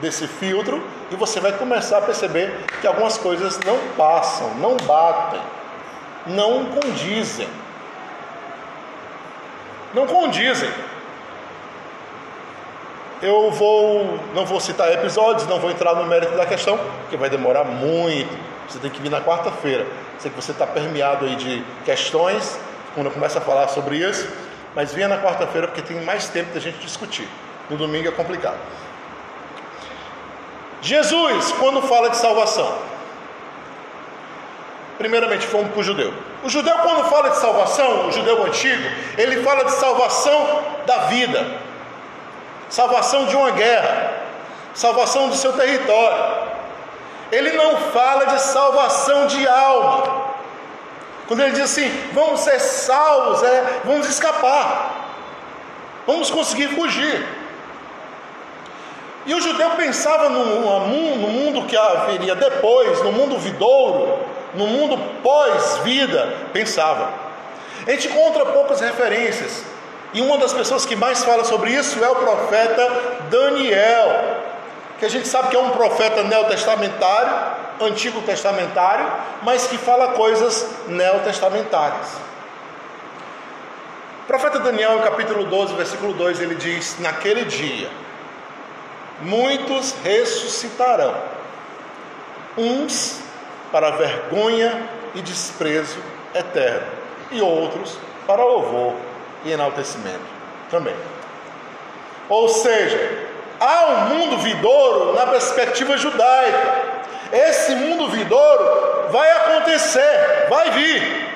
desse 0.00 0.26
filtro 0.26 0.82
e 1.10 1.16
você 1.16 1.40
vai 1.40 1.52
começar 1.52 1.98
a 1.98 2.02
perceber 2.02 2.52
que 2.80 2.86
algumas 2.86 3.16
coisas 3.18 3.58
não 3.60 3.78
passam, 3.96 4.54
não 4.56 4.76
batem, 4.76 5.40
não 6.34 6.66
condizem. 6.66 7.48
Não 9.92 10.06
condizem. 10.06 10.70
Eu 13.22 13.50
vou, 13.50 14.18
não 14.34 14.46
vou 14.46 14.60
citar 14.60 14.90
episódios, 14.92 15.46
não 15.46 15.60
vou 15.60 15.70
entrar 15.70 15.94
no 15.94 16.06
mérito 16.06 16.34
da 16.36 16.46
questão, 16.46 16.78
porque 17.02 17.16
vai 17.16 17.28
demorar 17.28 17.64
muito. 17.64 18.34
Você 18.68 18.78
tem 18.78 18.90
que 18.90 19.00
vir 19.00 19.10
na 19.10 19.20
quarta-feira. 19.20 19.86
Sei 20.18 20.30
que 20.30 20.36
você 20.36 20.52
está 20.52 20.66
permeado 20.66 21.26
aí 21.26 21.36
de 21.36 21.64
questões, 21.84 22.58
quando 22.94 23.06
eu 23.06 23.12
começo 23.12 23.36
a 23.36 23.40
falar 23.40 23.68
sobre 23.68 23.96
isso, 23.96 24.28
mas 24.74 24.92
venha 24.92 25.08
na 25.08 25.18
quarta-feira 25.18 25.66
porque 25.66 25.82
tem 25.82 26.02
mais 26.02 26.28
tempo 26.28 26.54
da 26.54 26.60
gente 26.60 26.78
discutir. 26.78 27.28
No 27.68 27.76
domingo 27.76 28.08
é 28.08 28.12
complicado. 28.12 28.58
Jesus, 30.82 31.52
quando 31.52 31.82
fala 31.82 32.08
de 32.08 32.16
salvação, 32.16 32.78
primeiramente 35.00 35.46
fomos 35.46 35.70
para 35.70 35.80
o 35.80 35.82
judeu. 35.82 36.12
O 36.44 36.50
judeu, 36.50 36.74
quando 36.80 37.08
fala 37.08 37.30
de 37.30 37.38
salvação, 37.38 38.08
o 38.08 38.12
judeu 38.12 38.44
antigo, 38.44 38.82
ele 39.16 39.42
fala 39.42 39.64
de 39.64 39.72
salvação 39.72 40.62
da 40.84 40.98
vida, 41.06 41.42
salvação 42.68 43.24
de 43.24 43.34
uma 43.34 43.50
guerra, 43.50 44.12
salvação 44.74 45.30
do 45.30 45.36
seu 45.36 45.54
território. 45.54 46.50
Ele 47.32 47.52
não 47.52 47.78
fala 47.78 48.26
de 48.26 48.42
salvação 48.42 49.26
de 49.26 49.48
alma. 49.48 50.34
Quando 51.26 51.40
ele 51.40 51.52
diz 51.52 51.62
assim, 51.62 51.88
vamos 52.12 52.40
ser 52.40 52.60
salvos, 52.60 53.42
é, 53.42 53.80
vamos 53.86 54.06
escapar, 54.06 55.06
vamos 56.06 56.30
conseguir 56.30 56.68
fugir. 56.74 57.26
E 59.24 59.34
o 59.34 59.40
judeu 59.40 59.70
pensava 59.70 60.28
no, 60.28 60.44
no 60.88 61.28
mundo 61.28 61.64
que 61.66 61.76
haveria 61.76 62.34
depois, 62.34 63.02
no 63.02 63.12
mundo 63.12 63.38
vidouro, 63.38 64.29
no 64.54 64.66
mundo 64.66 64.98
pós-vida, 65.22 66.34
pensava. 66.52 67.12
A 67.86 67.90
gente 67.90 68.08
encontra 68.08 68.46
poucas 68.46 68.80
referências. 68.80 69.64
E 70.12 70.20
uma 70.20 70.38
das 70.38 70.52
pessoas 70.52 70.84
que 70.84 70.96
mais 70.96 71.24
fala 71.24 71.44
sobre 71.44 71.70
isso 71.70 72.02
é 72.04 72.08
o 72.08 72.16
profeta 72.16 72.88
Daniel, 73.30 74.42
que 74.98 75.06
a 75.06 75.08
gente 75.08 75.28
sabe 75.28 75.50
que 75.50 75.56
é 75.56 75.58
um 75.58 75.70
profeta 75.70 76.24
neotestamentário, 76.24 77.32
antigo 77.80 78.20
testamentário, 78.22 79.06
mas 79.42 79.66
que 79.66 79.78
fala 79.78 80.08
coisas 80.08 80.68
neotestamentárias. 80.88 82.08
O 84.24 84.26
profeta 84.26 84.58
Daniel, 84.58 84.98
no 84.98 85.02
capítulo 85.02 85.44
12, 85.44 85.74
versículo 85.74 86.12
2, 86.12 86.40
ele 86.40 86.56
diz: 86.56 86.98
Naquele 86.98 87.44
dia, 87.44 87.88
muitos 89.22 89.94
ressuscitarão, 90.04 91.14
uns 92.56 93.20
para 93.70 93.90
vergonha 93.90 94.82
e 95.14 95.22
desprezo 95.22 95.98
eterno, 96.34 96.86
e 97.30 97.40
outros 97.40 97.96
para 98.26 98.44
louvor 98.44 98.94
e 99.44 99.52
enaltecimento 99.52 100.20
também. 100.70 100.94
Ou 102.28 102.48
seja, 102.48 103.26
há 103.58 103.86
um 103.86 104.00
mundo 104.14 104.38
vidouro 104.38 105.14
na 105.14 105.26
perspectiva 105.26 105.96
judaica. 105.96 106.90
Esse 107.32 107.74
mundo 107.74 108.08
vidouro 108.08 109.08
vai 109.10 109.30
acontecer, 109.32 110.46
vai 110.48 110.70
vir. 110.70 111.30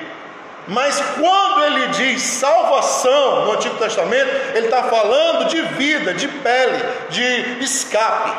Mas 0.67 0.99
quando 1.19 1.63
ele 1.65 1.87
diz 1.87 2.21
salvação 2.21 3.45
no 3.45 3.51
Antigo 3.53 3.77
Testamento, 3.77 4.29
ele 4.55 4.65
está 4.65 4.83
falando 4.83 5.47
de 5.47 5.61
vida, 5.61 6.13
de 6.13 6.27
pele, 6.27 6.83
de 7.09 7.63
escape. 7.63 8.31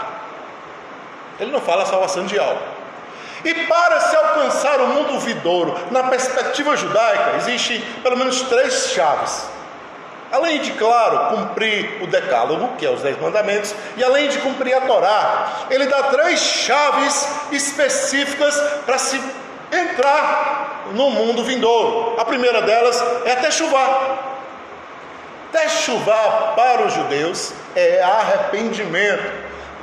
Ele 1.38 1.52
não 1.52 1.60
fala 1.60 1.86
salvação 1.86 2.24
de 2.24 2.38
alma. 2.38 2.75
E 3.44 3.54
para 3.66 4.00
se 4.00 4.16
alcançar 4.16 4.80
o 4.80 4.88
mundo 4.88 5.18
vidouro, 5.20 5.78
na 5.90 6.04
perspectiva 6.04 6.76
judaica, 6.76 7.36
existem 7.36 7.80
pelo 8.02 8.16
menos 8.16 8.42
três 8.42 8.90
chaves. 8.90 9.46
Além 10.32 10.60
de, 10.60 10.72
claro, 10.72 11.36
cumprir 11.36 12.02
o 12.02 12.06
decálogo, 12.06 12.76
que 12.76 12.84
é 12.84 12.90
os 12.90 13.00
dez 13.00 13.18
mandamentos, 13.20 13.74
e 13.96 14.02
além 14.02 14.28
de 14.28 14.38
cumprir 14.38 14.74
a 14.74 14.80
Torá, 14.80 15.48
ele 15.70 15.86
dá 15.86 16.02
três 16.04 16.40
chaves 16.40 17.28
específicas 17.52 18.58
para 18.84 18.98
se 18.98 19.20
entrar 19.72 20.90
no 20.92 21.10
mundo 21.10 21.44
vindouro. 21.44 22.20
A 22.20 22.24
primeira 22.24 22.62
delas 22.62 23.02
é 23.24 23.32
até 23.32 23.50
chuvar. 23.50 24.36
Até 25.48 25.68
chuvar 25.68 26.54
para 26.56 26.82
os 26.86 26.92
judeus 26.92 27.52
é 27.74 28.02
arrependimento. 28.02 29.32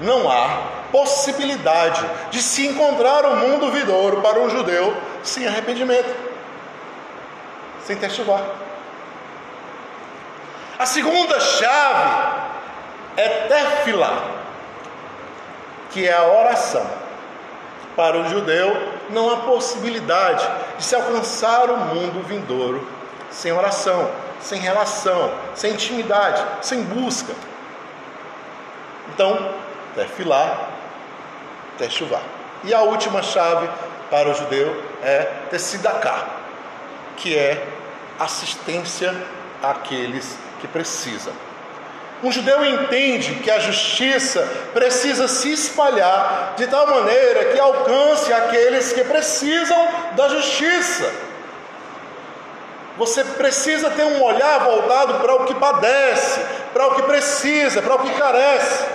Não 0.02 0.30
há 0.30 0.73
possibilidade 0.94 2.08
de 2.30 2.40
se 2.40 2.68
encontrar 2.68 3.26
o 3.26 3.36
mundo 3.36 3.72
vindouro 3.72 4.22
para 4.22 4.40
um 4.40 4.48
judeu 4.48 4.96
sem 5.24 5.48
arrependimento. 5.48 6.32
sem 7.84 7.98
testivar. 7.98 8.42
A 10.80 10.86
segunda 10.86 11.38
chave 11.38 12.40
é 13.18 13.28
tefilá, 13.28 14.24
que 15.90 16.08
é 16.08 16.14
a 16.14 16.24
oração. 16.24 16.86
Para 17.94 18.18
o 18.18 18.30
judeu, 18.30 18.94
não 19.10 19.30
há 19.30 19.38
possibilidade 19.38 20.48
de 20.78 20.84
se 20.86 20.96
alcançar 20.96 21.70
o 21.70 21.78
mundo 21.78 22.26
vindouro 22.26 22.88
sem 23.30 23.52
oração, 23.52 24.10
sem 24.40 24.62
relação, 24.62 25.34
sem 25.56 25.74
intimidade, 25.74 26.42
sem 26.62 26.84
busca. 26.84 27.34
Então, 29.10 29.54
tefilá, 29.94 30.73
E 32.63 32.74
a 32.74 32.82
última 32.82 33.22
chave 33.22 33.68
para 34.10 34.30
o 34.30 34.34
judeu 34.34 34.82
é 35.04 35.28
tesidaká, 35.50 36.28
que 37.18 37.38
é 37.38 37.66
assistência 38.20 39.13
àqueles 39.62 40.38
que 40.62 40.68
precisam. 40.68 41.34
Um 42.24 42.32
judeu 42.32 42.63
entende 42.63 43.36
que 43.36 43.52
a 43.52 43.60
justiça 43.60 44.48
precisa 44.74 45.28
se 45.28 45.52
espalhar 45.52 46.54
de 46.56 46.68
tal 46.68 46.88
maneira 46.88 47.52
que 47.52 47.60
alcance 47.60 48.32
aqueles 48.32 48.94
que 48.94 49.04
precisam 49.04 49.88
da 50.16 50.30
justiça. 50.30 51.12
Você 52.98 53.25
precisa 53.25 53.90
ter 53.90 54.04
um 54.04 54.24
olhar 54.24 54.60
voltado 54.60 55.16
para 55.16 55.36
o 55.36 55.46
que 55.46 55.56
padece, 55.56 56.40
para 56.74 56.88
o 56.88 56.96
que 56.96 57.02
precisa, 57.02 57.82
para 57.82 57.96
o 57.96 58.00
que 58.00 58.13
carece. 58.13 58.86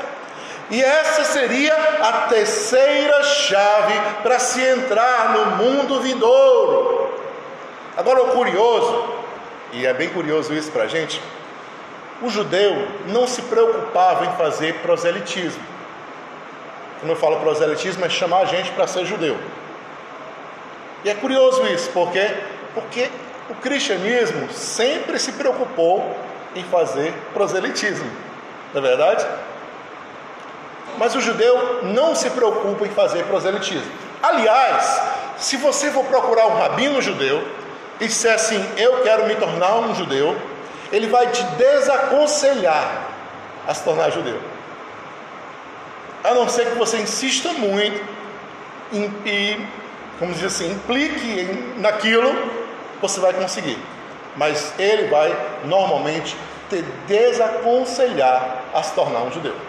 E 0.70 0.82
essa 0.82 1.24
seria 1.24 1.74
a 1.74 2.12
terceira 2.28 3.22
chave 3.22 3.94
para 4.22 4.38
se 4.38 4.60
entrar 4.60 5.32
no 5.32 5.64
mundo 5.64 6.00
vindouro. 6.00 7.10
Agora, 7.96 8.24
o 8.24 8.28
curioso, 8.32 9.08
e 9.72 9.86
é 9.86 9.94
bem 9.94 10.10
curioso 10.10 10.52
isso 10.52 10.70
para 10.70 10.84
a 10.84 10.86
gente, 10.86 11.20
o 12.20 12.28
judeu 12.28 12.86
não 13.06 13.26
se 13.26 13.40
preocupava 13.42 14.26
em 14.26 14.32
fazer 14.36 14.74
proselitismo. 14.80 15.62
Quando 17.00 17.10
eu 17.10 17.16
falo 17.16 17.40
proselitismo, 17.40 18.04
é 18.04 18.08
chamar 18.08 18.40
a 18.40 18.44
gente 18.44 18.70
para 18.72 18.86
ser 18.86 19.06
judeu. 19.06 19.38
E 21.04 21.08
é 21.08 21.14
curioso 21.14 21.64
isso, 21.66 21.90
porque, 21.92 22.34
porque 22.74 23.08
o 23.48 23.54
cristianismo 23.54 24.52
sempre 24.52 25.18
se 25.18 25.32
preocupou 25.32 26.14
em 26.54 26.64
fazer 26.64 27.14
proselitismo, 27.32 28.10
não 28.74 28.84
é 28.84 28.88
verdade? 28.88 29.26
Mas 30.98 31.14
o 31.14 31.20
judeu 31.20 31.80
não 31.84 32.14
se 32.14 32.28
preocupa 32.30 32.86
em 32.86 32.90
fazer 32.90 33.24
proselitismo. 33.24 33.90
Aliás, 34.22 35.00
se 35.38 35.56
você 35.56 35.90
for 35.90 36.04
procurar 36.04 36.46
um 36.48 36.56
rabino 36.58 37.00
judeu 37.00 37.46
e 38.00 38.06
disser 38.06 38.34
assim, 38.34 38.64
eu 38.76 39.02
quero 39.02 39.26
me 39.26 39.36
tornar 39.36 39.76
um 39.76 39.94
judeu, 39.94 40.36
ele 40.90 41.06
vai 41.06 41.28
te 41.28 41.42
desaconselhar 41.42 43.06
a 43.66 43.74
se 43.74 43.84
tornar 43.84 44.10
judeu. 44.10 44.40
A 46.24 46.34
não 46.34 46.48
ser 46.48 46.66
que 46.70 46.78
você 46.78 46.98
insista 46.98 47.52
muito 47.52 48.04
e, 48.92 49.64
como 50.18 50.32
diz 50.32 50.44
assim, 50.44 50.72
implique 50.72 51.74
naquilo, 51.76 52.34
você 53.00 53.20
vai 53.20 53.32
conseguir. 53.32 53.78
Mas 54.36 54.72
ele 54.78 55.08
vai 55.08 55.36
normalmente 55.64 56.36
te 56.68 56.82
desaconselhar 57.06 58.62
a 58.74 58.82
se 58.82 58.92
tornar 58.94 59.20
um 59.20 59.30
judeu. 59.30 59.67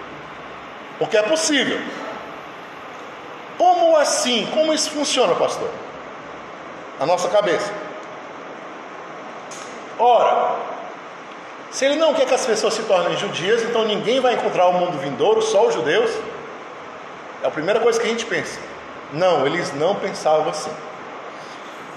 Porque 0.99 1.17
é 1.17 1.23
possível. 1.23 1.79
Como 3.57 3.95
assim? 3.95 4.45
Como 4.53 4.73
isso 4.73 4.91
funciona, 4.91 5.33
pastor? 5.33 5.69
Na 6.99 7.05
nossa 7.05 7.29
cabeça. 7.29 7.71
Ora, 9.97 10.55
se 11.71 11.85
ele 11.85 11.95
não 11.95 12.13
quer 12.13 12.25
que 12.25 12.33
as 12.33 12.45
pessoas 12.45 12.73
se 12.73 12.83
tornem 12.83 13.17
judias, 13.17 13.63
então 13.63 13.85
ninguém 13.85 14.19
vai 14.19 14.33
encontrar 14.33 14.67
o 14.67 14.73
mundo 14.73 14.97
vindouro, 14.97 15.41
só 15.41 15.65
os 15.67 15.73
judeus. 15.73 16.11
É 17.41 17.47
a 17.47 17.51
primeira 17.51 17.79
coisa 17.79 17.99
que 17.99 18.05
a 18.05 18.09
gente 18.09 18.25
pensa. 18.25 18.59
Não, 19.13 19.45
eles 19.45 19.73
não 19.73 19.95
pensavam 19.95 20.49
assim. 20.49 20.71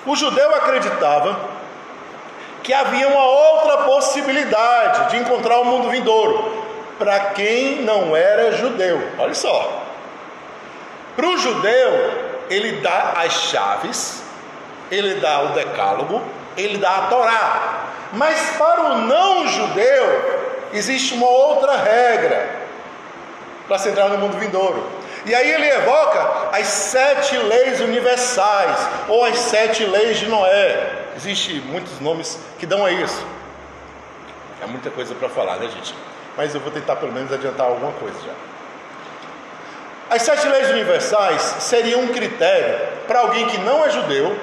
O 0.07 0.15
judeu 0.15 0.55
acreditava 0.55 1.39
que 2.63 2.73
havia 2.73 3.09
uma 3.09 3.25
outra 3.25 3.79
possibilidade 3.79 5.11
de 5.11 5.17
encontrar 5.19 5.59
o 5.59 5.65
mundo 5.65 5.91
vindouro 5.91 6.62
para 7.03 7.19
quem 7.31 7.83
não 7.83 8.17
era 8.17 8.53
judeu. 8.53 9.03
Olha 9.19 9.35
só. 9.35 9.83
Para 11.17 11.27
o 11.27 11.37
judeu, 11.37 12.45
ele 12.49 12.81
dá 12.81 13.15
as 13.17 13.33
chaves, 13.33 14.23
ele 14.89 15.17
dá 15.17 15.41
o 15.43 15.49
decálogo, 15.49 16.23
ele 16.57 16.79
dá 16.79 16.99
a 16.99 17.07
Torá. 17.09 17.87
Mas 18.13 18.57
para 18.57 18.83
o 18.83 18.99
não 18.99 19.49
judeu, 19.49 20.69
existe 20.73 21.15
uma 21.15 21.29
outra 21.29 21.77
regra 21.77 22.49
para 23.67 23.79
se 23.79 23.89
entrar 23.89 24.09
no 24.09 24.19
mundo 24.19 24.39
vindouro. 24.39 24.89
E 25.27 25.35
aí 25.35 25.51
ele 25.51 25.69
evoca 25.71 26.51
as 26.57 26.69
sete 26.69 27.37
leis 27.37 27.81
universais, 27.81 28.79
ou 29.09 29.25
as 29.25 29.39
sete 29.39 29.85
leis 29.85 30.19
de 30.19 30.29
Noé. 30.29 31.07
Existem 31.17 31.57
muitos 31.63 31.99
nomes 31.99 32.39
que 32.61 32.67
dão 32.67 32.85
a 32.85 32.93
isso. 32.93 33.27
É 34.63 34.67
muita 34.67 34.89
coisa 34.89 35.17
para 35.17 35.29
falar, 35.29 35.57
né, 35.57 35.69
gente? 35.69 35.93
Mas 36.37 36.55
eu 36.55 36.61
vou 36.61 36.71
tentar 36.71 36.97
pelo 36.97 37.13
menos 37.13 37.33
adiantar 37.33 37.67
alguma 37.67 37.93
coisa 37.93 38.17
já. 38.25 38.33
As 40.11 40.23
sete 40.23 40.47
leis 40.47 40.71
universais 40.71 41.41
seriam 41.61 42.01
um 42.03 42.09
critério 42.09 42.79
para 43.07 43.21
alguém 43.21 43.47
que 43.47 43.59
não 43.59 43.85
é 43.85 43.91
judeu 43.91 44.37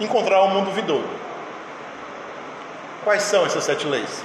encontrar 0.00 0.42
o 0.42 0.48
mundo 0.48 0.70
vindouro. 0.70 1.08
Quais 3.04 3.22
são 3.22 3.46
essas 3.46 3.64
sete 3.64 3.86
leis? 3.86 4.22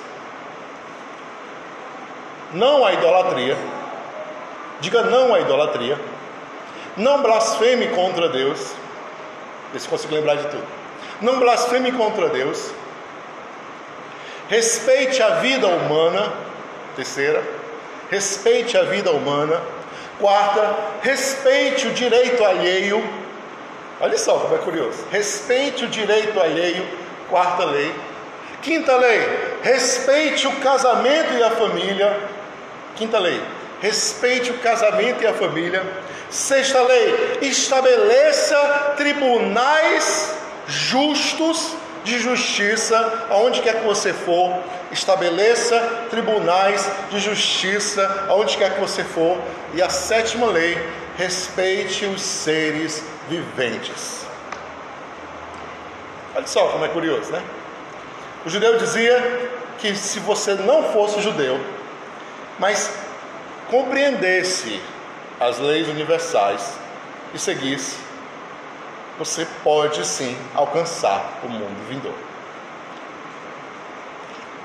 Não 2.53 2.85
há 2.85 2.93
idolatria. 2.93 3.57
Diga 4.79 5.03
não 5.03 5.33
à 5.33 5.39
idolatria. 5.39 5.97
Não 6.97 7.21
blasfeme 7.21 7.87
contra 7.87 8.29
Deus. 8.29 8.73
Vê 9.71 9.79
se 9.79 9.87
consigo 9.87 10.13
lembrar 10.13 10.35
de 10.35 10.47
tudo. 10.47 10.63
Não 11.21 11.39
blasfeme 11.39 11.91
contra 11.91 12.29
Deus. 12.29 12.71
Respeite 14.49 15.23
a 15.23 15.35
vida 15.35 15.67
humana. 15.67 16.31
Terceira. 16.95 17.43
Respeite 18.10 18.77
a 18.77 18.84
vida 18.84 19.12
humana. 19.12 19.62
Quarta, 20.19 20.75
respeite 21.01 21.88
o 21.88 21.91
direito 21.91 22.43
alheio. 22.43 23.03
Olha 23.99 24.17
só 24.17 24.38
como 24.39 24.56
é 24.56 24.60
curioso. 24.60 25.06
Respeite 25.12 25.86
o 25.86 25.88
direito 25.88 26.39
alheio. 26.39 26.86
Quarta 27.29 27.65
lei. 27.65 27.93
Quinta 28.63 28.95
lei, 28.95 29.19
respeite 29.62 30.47
o 30.47 30.56
casamento 30.62 31.34
e 31.34 31.43
a 31.43 31.51
família. 31.51 32.17
Quinta 32.95 33.19
lei, 33.19 33.41
respeite 33.82 34.51
o 34.51 34.58
casamento 34.60 35.21
e 35.21 35.27
a 35.27 35.34
família. 35.34 35.84
Sexta 36.29 36.82
lei, 36.82 37.39
estabeleça 37.41 38.93
tribunais 38.95 40.34
justos 40.65 41.75
de 42.03 42.19
justiça, 42.19 43.27
aonde 43.29 43.61
quer 43.61 43.79
que 43.79 43.85
você 43.85 44.13
for, 44.13 44.61
estabeleça 44.91 45.79
tribunais 46.09 46.89
de 47.09 47.19
justiça, 47.19 48.25
aonde 48.27 48.57
quer 48.57 48.73
que 48.73 48.79
você 48.79 49.03
for. 49.03 49.37
E 49.73 49.81
a 49.81 49.89
sétima 49.89 50.47
lei, 50.47 50.77
respeite 51.17 52.05
os 52.05 52.21
seres 52.21 53.03
viventes. 53.29 54.25
Olha 56.35 56.47
só 56.47 56.67
como 56.67 56.83
é 56.83 56.87
curioso, 56.87 57.31
né? 57.31 57.41
O 58.45 58.49
judeu 58.49 58.77
dizia 58.77 59.49
que 59.77 59.95
se 59.95 60.19
você 60.19 60.55
não 60.55 60.91
fosse 60.91 61.21
judeu, 61.21 61.59
mas 62.59 62.91
compreendesse 63.69 64.81
as 65.39 65.59
leis 65.59 65.87
universais 65.87 66.73
e 67.33 67.39
seguisse, 67.39 67.97
você 69.17 69.47
pode 69.63 70.06
sim 70.06 70.38
alcançar 70.56 71.39
o 71.43 71.47
mundo 71.47 71.88
vindouro. 71.88 72.17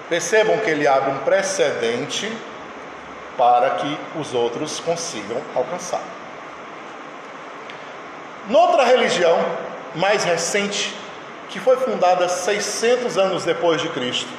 Percebam 0.08 0.58
que 0.58 0.70
ele 0.70 0.86
abre 0.86 1.10
um 1.10 1.18
precedente 1.18 2.32
para 3.36 3.70
que 3.70 3.98
os 4.18 4.34
outros 4.34 4.80
consigam 4.80 5.40
alcançar. 5.54 6.00
Noutra 8.48 8.84
religião 8.84 9.38
mais 9.94 10.24
recente, 10.24 10.94
que 11.50 11.60
foi 11.60 11.76
fundada 11.76 12.28
600 12.28 13.18
anos 13.18 13.44
depois 13.44 13.82
de 13.82 13.88
Cristo. 13.90 14.30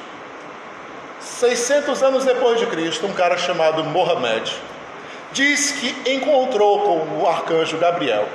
600 1.20 2.02
anos 2.02 2.24
depois 2.24 2.58
de 2.58 2.66
Cristo, 2.66 3.06
um 3.06 3.12
cara 3.12 3.38
chamado 3.38 3.84
Mohammed 3.84 4.60
diz 5.32 5.72
que 5.72 6.10
encontrou 6.10 6.80
com 6.80 7.20
o 7.20 7.28
arcanjo 7.28 7.78
Gabriel 7.78 8.28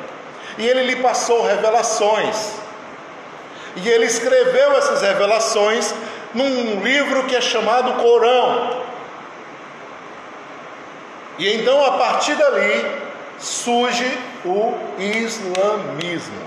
e 0.58 0.68
ele 0.68 0.84
lhe 0.84 0.96
passou 0.98 1.46
revelações. 1.46 2.54
E 3.76 3.90
ele 3.90 4.06
escreveu 4.06 4.78
essas 4.78 5.02
revelações 5.02 5.94
num 6.34 6.82
livro 6.82 7.24
que 7.24 7.36
é 7.36 7.42
chamado 7.42 8.02
Corão. 8.02 8.84
E 11.38 11.54
então, 11.56 11.84
a 11.84 11.92
partir 11.98 12.36
dali, 12.36 12.86
surge 13.38 14.18
o 14.46 14.74
islamismo. 14.98 16.46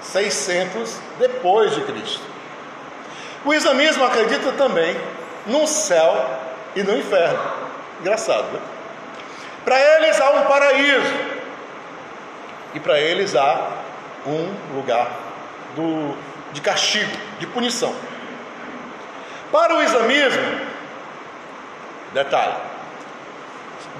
600 0.00 0.96
depois 1.18 1.74
de 1.74 1.82
Cristo. 1.82 2.22
O 3.44 3.52
islamismo 3.52 4.04
acredita 4.04 4.52
também 4.52 4.96
no 5.46 5.66
céu 5.66 6.26
e 6.74 6.82
no 6.82 6.96
inferno. 6.96 7.40
Engraçado, 8.00 8.44
né? 8.52 8.60
Para 9.64 9.78
eles 9.78 10.20
há 10.20 10.30
um 10.30 10.42
paraíso 10.42 11.31
e 12.74 12.80
para 12.80 12.98
eles 13.00 13.34
há 13.34 13.70
um 14.26 14.76
lugar 14.76 15.10
do, 15.74 16.16
de 16.52 16.60
castigo, 16.60 17.10
de 17.38 17.46
punição. 17.46 17.94
Para 19.50 19.76
o 19.76 19.82
islamismo, 19.82 20.60
detalhe, 22.14 22.54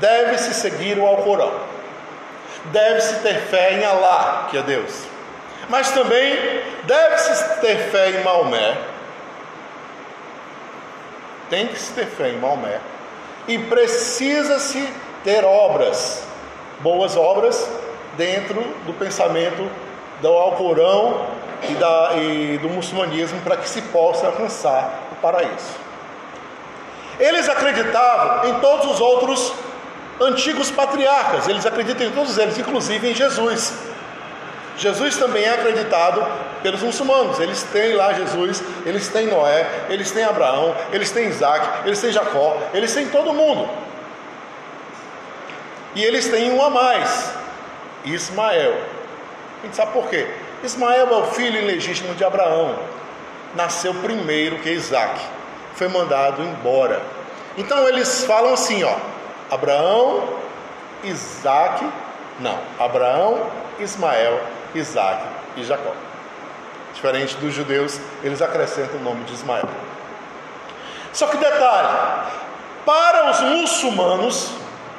deve-se 0.00 0.54
seguir 0.54 0.98
o 0.98 1.06
Alcorão, 1.06 1.52
deve-se 2.66 3.16
ter 3.16 3.40
fé 3.42 3.74
em 3.74 3.84
Alá, 3.84 4.48
que 4.50 4.56
é 4.56 4.62
Deus, 4.62 5.04
mas 5.68 5.90
também 5.90 6.62
deve-se 6.84 7.60
ter 7.60 7.76
fé 7.90 8.10
em 8.10 8.24
Maomé, 8.24 8.76
tem 11.50 11.66
que 11.66 11.78
se 11.78 11.92
ter 11.92 12.06
fé 12.06 12.30
em 12.30 12.38
Maomé, 12.38 12.80
e 13.46 13.58
precisa-se 13.58 14.88
ter 15.22 15.44
obras, 15.44 16.26
boas 16.80 17.16
obras, 17.16 17.68
dentro 18.16 18.62
do 18.86 18.92
pensamento 18.92 19.68
do 20.20 20.28
Alcorão 20.28 21.26
e, 21.68 21.74
da, 21.74 22.10
e 22.16 22.58
do 22.58 22.68
muçulmanismo 22.68 23.40
para 23.40 23.56
que 23.56 23.68
se 23.68 23.82
possa 23.82 24.26
alcançar 24.26 25.08
o 25.12 25.14
paraíso. 25.16 25.82
Eles 27.18 27.48
acreditavam 27.48 28.48
em 28.48 28.54
todos 28.60 28.90
os 28.90 29.00
outros 29.00 29.52
antigos 30.20 30.70
patriarcas, 30.70 31.48
eles 31.48 31.66
acreditam 31.66 32.06
em 32.06 32.10
todos 32.10 32.38
eles, 32.38 32.58
inclusive 32.58 33.10
em 33.10 33.14
Jesus. 33.14 33.74
Jesus 34.76 35.16
também 35.16 35.44
é 35.44 35.50
acreditado 35.50 36.26
pelos 36.62 36.82
muçulmanos. 36.82 37.38
Eles 37.38 37.62
têm 37.64 37.94
lá 37.94 38.12
Jesus, 38.14 38.62
eles 38.86 39.08
têm 39.08 39.26
Noé, 39.26 39.66
eles 39.88 40.10
têm 40.10 40.24
Abraão, 40.24 40.74
eles 40.92 41.10
têm 41.10 41.28
Isaac, 41.28 41.86
eles 41.86 42.00
têm 42.00 42.10
Jacó, 42.10 42.56
eles 42.72 42.92
têm 42.92 43.08
todo 43.08 43.32
mundo. 43.32 43.68
E 45.94 46.02
eles 46.02 46.28
têm 46.28 46.50
um 46.52 46.64
a 46.64 46.70
mais, 46.70 47.32
Ismael. 48.04 48.74
A 49.60 49.66
gente 49.66 49.76
sabe 49.76 49.92
por 49.92 50.08
quê? 50.08 50.26
Ismael 50.62 51.08
é 51.08 51.16
o 51.16 51.26
filho 51.26 51.58
ilegítimo 51.58 52.14
de 52.14 52.24
Abraão. 52.24 52.78
Nasceu 53.54 53.94
primeiro 53.94 54.58
que 54.58 54.70
Isaac. 54.70 55.20
Foi 55.74 55.88
mandado 55.88 56.42
embora. 56.42 57.02
Então 57.56 57.88
eles 57.88 58.24
falam 58.24 58.54
assim, 58.54 58.82
ó. 58.84 58.96
Abraão, 59.50 60.28
Isaac, 61.04 61.86
não. 62.40 62.58
Abraão, 62.78 63.46
Ismael, 63.78 64.40
Isaac 64.74 65.22
e 65.56 65.64
Jacó. 65.64 65.92
Diferente 66.94 67.36
dos 67.36 67.52
judeus, 67.52 67.98
eles 68.22 68.40
acrescentam 68.40 69.00
o 69.00 69.02
nome 69.02 69.24
de 69.24 69.34
Ismael. 69.34 69.68
Só 71.12 71.26
que 71.26 71.36
detalhe, 71.36 71.88
para 72.86 73.30
os 73.30 73.40
muçulmanos, 73.40 74.50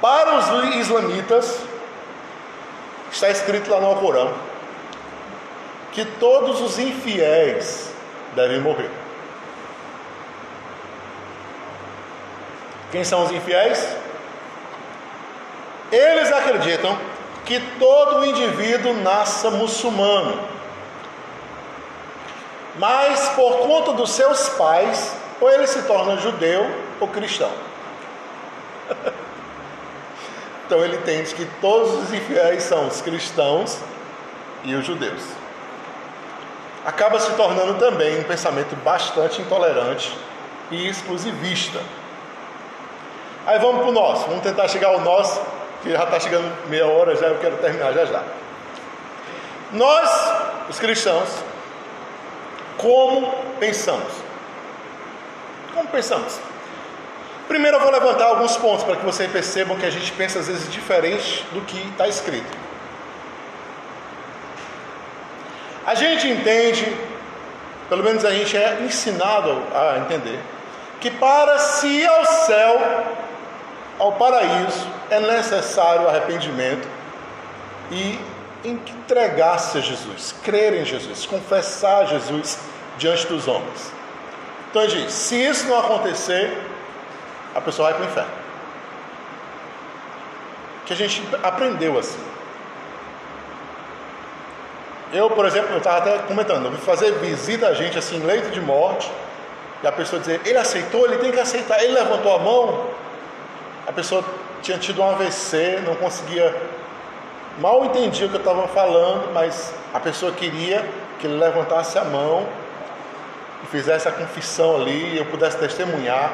para 0.01 0.35
os 0.35 0.75
islamitas, 0.75 1.59
está 3.23 3.29
escrito 3.29 3.71
lá 3.71 3.79
no 3.79 3.87
Alcorão 3.87 4.33
que 5.93 6.03
todos 6.03 6.59
os 6.59 6.77
infiéis 6.77 7.89
devem 8.35 8.59
morrer. 8.59 8.89
Quem 12.91 13.03
são 13.03 13.23
os 13.23 13.31
infiéis? 13.31 13.95
Eles 15.91 16.31
acreditam 16.33 16.97
que 17.45 17.59
todo 17.79 18.25
indivíduo 18.25 18.93
nasça 18.95 19.51
muçulmano, 19.51 20.39
mas 22.77 23.29
por 23.29 23.59
conta 23.59 23.93
dos 23.93 24.11
seus 24.11 24.49
pais, 24.49 25.15
ou 25.39 25.49
ele 25.49 25.67
se 25.67 25.83
torna 25.83 26.17
judeu 26.17 26.69
ou 26.99 27.07
cristão. 27.07 27.51
Então 30.65 30.83
ele 30.83 30.97
entende 30.97 31.33
que 31.35 31.45
todos 31.59 32.03
os 32.03 32.13
infiéis 32.13 32.63
são 32.63 32.87
os 32.87 33.01
cristãos 33.01 33.77
e 34.63 34.73
os 34.75 34.85
judeus 34.85 35.43
acaba 36.85 37.19
se 37.19 37.31
tornando 37.33 37.75
também 37.75 38.19
um 38.19 38.23
pensamento 38.23 38.75
bastante 38.77 39.41
intolerante 39.41 40.15
e 40.69 40.87
exclusivista. 40.87 41.79
Aí 43.45 43.59
vamos 43.59 43.81
para 43.81 43.89
o 43.89 43.91
nosso, 43.91 44.27
vamos 44.27 44.43
tentar 44.43 44.67
chegar 44.67 44.89
ao 44.89 45.01
nosso, 45.01 45.41
que 45.81 45.91
já 45.91 46.03
está 46.03 46.19
chegando 46.19 46.69
meia 46.69 46.87
hora 46.87 47.15
já, 47.15 47.27
eu 47.27 47.39
quero 47.39 47.57
terminar 47.57 47.93
já 47.93 48.05
já. 48.05 48.23
Nós, 49.71 50.33
os 50.69 50.79
cristãos, 50.79 51.29
como 52.77 53.33
pensamos? 53.59 54.13
Como 55.73 55.87
pensamos? 55.87 56.39
Primeiro 57.47 57.77
eu 57.77 57.81
vou 57.81 57.91
levantar 57.91 58.25
alguns 58.25 58.55
pontos 58.57 58.83
para 58.83 58.95
que 58.95 59.05
vocês 59.05 59.29
percebam 59.31 59.77
que 59.77 59.85
a 59.85 59.89
gente 59.89 60.11
pensa 60.13 60.39
às 60.39 60.47
vezes 60.47 60.71
diferente 60.71 61.45
do 61.51 61.61
que 61.61 61.77
está 61.89 62.07
escrito. 62.07 62.57
A 65.85 65.95
gente 65.95 66.27
entende, 66.27 66.95
pelo 67.89 68.03
menos 68.03 68.23
a 68.23 68.31
gente 68.31 68.55
é 68.55 68.79
ensinado 68.81 69.61
a 69.73 69.99
entender, 69.99 70.39
que 71.01 71.11
para 71.11 71.59
se 71.59 71.87
ir 71.87 72.07
ao 72.07 72.25
céu, 72.25 73.03
ao 73.99 74.13
paraíso, 74.13 74.87
é 75.09 75.19
necessário 75.19 76.07
arrependimento 76.07 76.87
e 77.91 78.17
entregar-se 78.63 79.77
a 79.77 79.81
Jesus, 79.81 80.33
crer 80.43 80.73
em 80.73 80.85
Jesus, 80.85 81.25
confessar 81.25 82.07
Jesus 82.07 82.57
diante 82.97 83.27
dos 83.27 83.47
homens. 83.47 83.91
Então 84.69 84.81
ele 84.83 85.03
diz: 85.03 85.13
se 85.13 85.35
isso 85.35 85.67
não 85.67 85.79
acontecer, 85.79 86.57
a 87.55 87.61
pessoa 87.61 87.89
vai 87.89 87.99
para 87.99 88.07
o 88.07 88.09
inferno. 88.09 88.31
Que 90.85 90.93
a 90.93 90.95
gente 90.95 91.23
aprendeu 91.41 91.97
assim. 91.97 92.19
Eu, 95.13 95.29
por 95.29 95.45
exemplo, 95.45 95.71
eu 95.73 95.77
estava 95.77 95.97
até 95.97 96.17
comentando, 96.23 96.65
eu 96.65 96.71
fui 96.71 96.81
fazer 96.81 97.11
visita 97.19 97.67
a 97.67 97.73
gente 97.73 97.97
assim, 97.97 98.17
leito 98.25 98.49
de 98.49 98.59
morte, 98.59 99.11
e 99.83 99.87
a 99.87 99.91
pessoa 99.91 100.19
dizer, 100.19 100.41
ele 100.43 100.57
aceitou, 100.57 101.05
ele 101.05 101.17
tem 101.17 101.31
que 101.31 101.39
aceitar, 101.39 101.83
ele 101.83 101.93
levantou 101.93 102.35
a 102.35 102.39
mão, 102.39 102.87
a 103.85 103.91
pessoa 103.91 104.23
tinha 104.63 104.77
tido 104.79 105.03
um 105.03 105.09
AVC, 105.11 105.81
não 105.85 105.93
conseguia, 105.95 106.55
mal 107.59 107.85
entendia 107.85 108.25
o 108.25 108.29
que 108.29 108.35
eu 108.37 108.39
estava 108.39 108.67
falando, 108.69 109.31
mas 109.33 109.71
a 109.93 109.99
pessoa 109.99 110.31
queria 110.31 110.83
que 111.19 111.27
ele 111.27 111.37
levantasse 111.37 111.99
a 111.99 112.03
mão 112.03 112.47
e 113.63 113.67
fizesse 113.67 114.07
a 114.07 114.11
confissão 114.11 114.77
ali, 114.77 115.13
e 115.13 115.17
eu 115.17 115.25
pudesse 115.25 115.57
testemunhar, 115.57 116.31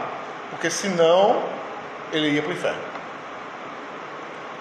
porque 0.49 0.69
senão 0.69 1.43
ele 2.11 2.29
ia 2.29 2.41
para 2.41 2.49
o 2.49 2.53
inferno. 2.53 2.81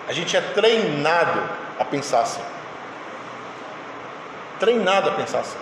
A 0.09 0.13
gente 0.13 0.37
é 0.37 0.41
treinado 0.41 1.43
a 1.79 1.85
pensar 1.85 2.23
assim 2.23 2.43
treinado 4.59 5.09
a 5.09 5.13
pensar 5.13 5.41
assim. 5.41 5.59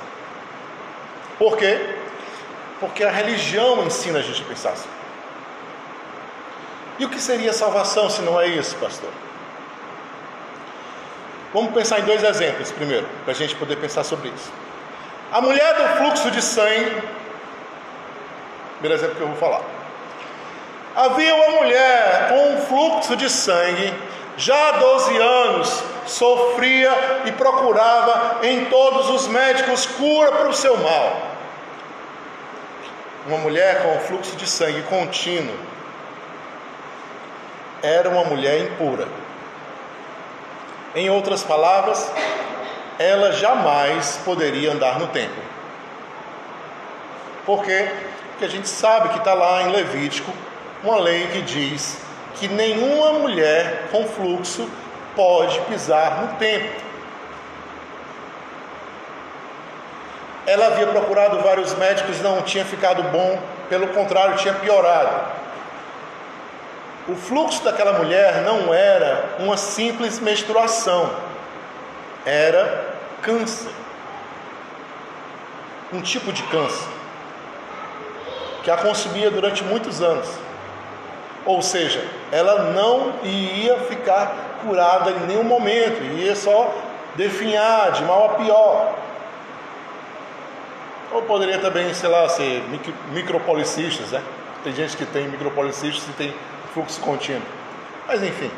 Por 1.39 1.57
quê? 1.57 1.95
Porque 2.81 3.05
a 3.05 3.11
religião 3.11 3.85
ensina 3.85 4.19
a 4.19 4.23
gente 4.23 4.43
a 4.43 4.45
pensar 4.45 4.71
assim. 4.71 4.89
E 6.99 7.05
o 7.05 7.11
que 7.11 7.21
seria 7.21 7.53
salvação 7.53 8.09
se 8.09 8.23
não 8.23 8.41
é 8.41 8.47
isso, 8.47 8.75
pastor? 8.77 9.11
Vamos 11.53 11.73
pensar 11.73 12.01
em 12.01 12.05
dois 12.05 12.23
exemplos 12.23 12.71
primeiro, 12.73 13.07
para 13.25 13.33
a 13.33 13.37
gente 13.37 13.55
poder 13.55 13.77
pensar 13.77 14.03
sobre 14.03 14.29
isso. 14.31 14.51
A 15.33 15.41
mulher 15.41 15.75
do 15.75 15.99
fluxo 15.99 16.31
de 16.31 16.41
sangue, 16.41 17.03
primeiro 18.79 18.95
exemplo 18.95 19.17
que 19.17 19.23
eu 19.23 19.29
vou 19.29 19.37
falar. 19.37 19.63
Havia 20.97 21.35
uma 21.35 21.61
mulher 21.61 22.29
com 22.31 22.55
um 22.55 22.61
fluxo 22.63 23.15
de 23.17 23.29
sangue 23.29 23.93
já 24.39 24.69
há 24.69 24.73
12 24.79 25.17
anos 25.19 25.83
sofria 26.07 26.91
e 27.27 27.33
procurava 27.33 28.39
em 28.43 28.65
todos 28.67 29.11
os 29.11 29.29
médicos 29.29 29.85
cura 29.85 30.33
para 30.33 30.49
o 30.49 30.55
seu 30.55 30.79
mal. 30.79 31.21
Uma 33.27 33.39
mulher 33.39 33.83
com 33.83 34.01
fluxo 34.01 34.37
de 34.37 34.47
sangue 34.47 34.81
contínuo 34.85 35.55
era 37.83 38.09
uma 38.09 38.25
mulher 38.25 38.61
impura. 38.61 39.07
Em 40.95 41.11
outras 41.11 41.43
palavras, 41.43 42.11
ela 42.99 43.33
jamais 43.33 44.19
poderia 44.25 44.73
andar 44.73 44.99
no 44.99 45.09
templo. 45.09 45.43
Por 47.45 47.63
quê? 47.63 47.87
Porque 48.31 48.47
a 48.47 48.49
gente 48.49 48.69
sabe 48.69 49.11
que 49.11 49.19
está 49.19 49.35
lá 49.35 49.63
em 49.63 49.71
Levítico 49.73 50.33
uma 50.87 51.01
lei 51.01 51.27
que 51.27 51.43
diz 51.43 51.99
que 52.37 52.47
nenhuma 52.47 53.15
mulher 53.15 53.89
com 53.91 54.07
fluxo 54.07 54.71
pode 55.17 55.61
pisar 55.63 56.23
no 56.23 56.39
templo. 56.39 56.87
Ela 60.47 60.69
havia 60.69 60.87
procurado 60.87 61.41
vários 61.41 61.75
médicos, 61.75 62.21
não 62.21 62.41
tinha 62.43 62.65
ficado 62.65 63.03
bom, 63.05 63.41
pelo 63.69 63.89
contrário, 63.89 64.37
tinha 64.37 64.55
piorado. 64.55 65.35
O 67.09 67.17
fluxo 67.17 67.65
daquela 67.65 67.99
mulher 67.99 68.43
não 68.43 68.73
era 68.73 69.37
uma 69.41 69.57
simples 69.57 70.21
menstruação, 70.21 71.11
era 72.25 72.95
câncer. 73.23 73.71
um 75.93 76.01
tipo 76.01 76.33
de 76.33 76.43
câncer 76.45 76.97
que 78.63 78.71
a 78.73 78.77
consumia 78.77 79.31
durante 79.31 79.63
muitos 79.63 80.03
anos. 80.03 80.29
Ou 81.47 81.63
seja, 81.63 82.05
ela 82.33 82.73
não 82.73 83.15
ia 83.23 83.79
ficar 83.83 84.59
curada 84.67 85.13
em 85.13 85.27
nenhum 85.29 85.45
momento, 85.45 86.03
ia 86.17 86.35
só 86.35 86.75
definhar 87.15 87.93
de 87.93 88.03
mal 88.03 88.27
a 88.27 88.29
pior. 88.35 88.95
Ou 91.13 91.23
poderia 91.23 91.59
também, 91.59 91.95
sei 91.95 92.09
lá, 92.09 92.29
ser 92.29 92.63
micropolicistas, 93.13 94.11
né? 94.11 94.21
Tem 94.65 94.75
gente 94.75 94.97
que 94.97 95.07
tem 95.07 95.29
micropolicistas 95.29 96.03
e 96.09 96.13
tem 96.15 96.35
fluxo 96.75 97.01
contínuo. 97.01 97.43
Mas 98.09 98.23
enfim. 98.23 98.51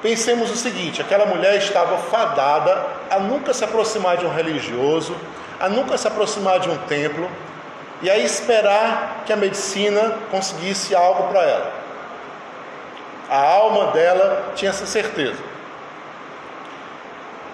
Pensemos 0.00 0.50
o 0.52 0.56
seguinte: 0.56 1.00
aquela 1.00 1.26
mulher 1.26 1.56
estava 1.56 1.98
fadada 1.98 2.86
a 3.10 3.18
nunca 3.18 3.52
se 3.52 3.64
aproximar 3.64 4.16
de 4.16 4.24
um 4.24 4.32
religioso, 4.32 5.16
a 5.58 5.68
nunca 5.68 5.98
se 5.98 6.06
aproximar 6.06 6.60
de 6.60 6.70
um 6.70 6.76
templo, 6.78 7.28
e 8.02 8.10
aí 8.10 8.24
esperar 8.24 9.22
que 9.24 9.32
a 9.32 9.36
medicina 9.36 10.18
conseguisse 10.30 10.94
algo 10.94 11.28
para 11.28 11.42
ela. 11.42 11.72
A 13.28 13.40
alma 13.40 13.92
dela 13.92 14.52
tinha 14.54 14.70
essa 14.70 14.86
certeza. 14.86 15.42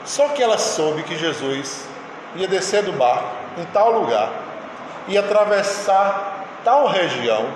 Só 0.04 0.28
que 0.28 0.42
ela 0.42 0.58
soube 0.58 1.04
que 1.04 1.16
Jesus 1.16 1.86
ia 2.34 2.48
descer 2.48 2.82
do 2.82 2.92
barco 2.92 3.28
em 3.56 3.64
tal 3.66 3.92
lugar, 3.92 4.30
ia 5.06 5.20
atravessar 5.20 6.44
tal 6.64 6.86
região, 6.88 7.46